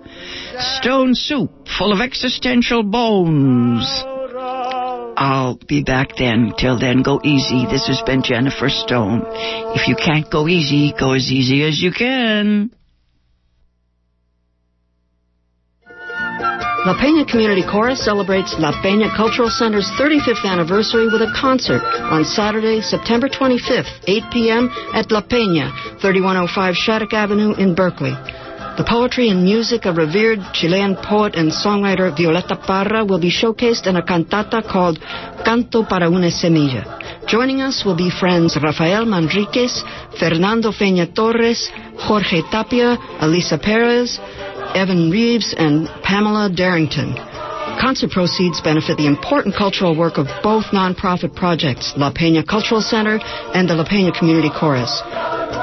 stone 0.79 1.15
soup 1.15 1.51
full 1.77 1.93
of 1.93 2.01
existential 2.01 2.83
bones. 2.83 4.03
I'll 5.19 5.57
be 5.67 5.83
back 5.83 6.09
then. 6.17 6.53
Till 6.57 6.79
then, 6.79 7.01
go 7.01 7.19
easy. 7.23 7.65
This 7.65 7.87
has 7.87 8.01
been 8.05 8.21
Jennifer 8.21 8.69
Stone. 8.69 9.23
If 9.75 9.87
you 9.87 9.95
can't 9.95 10.29
go 10.29 10.47
easy, 10.47 10.93
go 10.97 11.13
as 11.13 11.31
easy 11.31 11.63
as 11.63 11.81
you 11.81 11.91
can. 11.91 12.71
La 16.87 16.95
Peña 16.95 17.29
Community 17.29 17.63
Chorus 17.63 17.99
celebrates 17.99 18.57
La 18.59 18.71
Peña 18.81 19.13
Cultural 19.13 19.49
Center's 19.49 19.91
35th 19.99 20.45
anniversary 20.45 21.07
with 21.11 21.21
a 21.21 21.29
concert 21.35 21.83
on 21.83 22.23
Saturday, 22.23 22.79
September 22.79 23.27
25th, 23.27 23.91
8 24.07 24.23
p.m. 24.31 24.69
at 24.93 25.11
La 25.11 25.19
Peña, 25.19 25.67
3105 25.99 26.75
Shattuck 26.77 27.11
Avenue 27.11 27.53
in 27.55 27.75
Berkeley. 27.75 28.15
The 28.77 28.85
poetry 28.87 29.27
and 29.27 29.43
music 29.43 29.83
of 29.83 29.97
revered 29.97 30.39
Chilean 30.53 30.95
poet 30.95 31.35
and 31.35 31.51
songwriter 31.51 32.15
Violeta 32.15 32.55
Parra 32.55 33.03
will 33.03 33.19
be 33.19 33.35
showcased 33.35 33.85
in 33.85 33.97
a 33.97 34.05
cantata 34.05 34.63
called 34.63 34.97
Canto 35.43 35.83
para 35.83 36.07
una 36.07 36.31
Semilla. 36.31 37.27
Joining 37.27 37.59
us 37.59 37.83
will 37.83 37.97
be 37.97 38.09
friends 38.09 38.55
Rafael 38.55 39.03
Manriquez, 39.03 39.83
Fernando 40.17 40.71
Feña 40.71 41.13
Torres, 41.13 41.69
Jorge 41.97 42.43
Tapia, 42.49 42.95
Elisa 43.19 43.57
Perez, 43.57 44.17
Evan 44.75 45.11
Reeves, 45.11 45.53
and 45.57 45.87
Pamela 46.03 46.49
Darrington. 46.49 47.15
Concert 47.79 48.09
proceeds 48.09 48.59
benefit 48.61 48.97
the 48.97 49.05
important 49.05 49.55
cultural 49.55 49.95
work 49.95 50.17
of 50.17 50.25
both 50.41 50.65
nonprofit 50.73 51.35
projects, 51.35 51.93
La 51.95 52.11
Peña 52.11 52.45
Cultural 52.45 52.81
Center 52.81 53.19
and 53.53 53.69
the 53.69 53.75
La 53.75 53.85
Peña 53.85 54.11
Community 54.17 54.49
Chorus. 54.49 54.89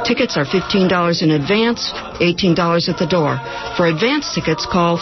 Tickets 0.06 0.36
are 0.36 0.44
$15 0.44 1.22
in 1.22 1.30
advance, 1.32 1.90
$18 2.20 2.88
at 2.88 2.98
the 2.98 3.08
door. 3.08 3.40
For 3.76 3.86
advance 3.86 4.30
tickets, 4.34 4.66
call 4.70 4.96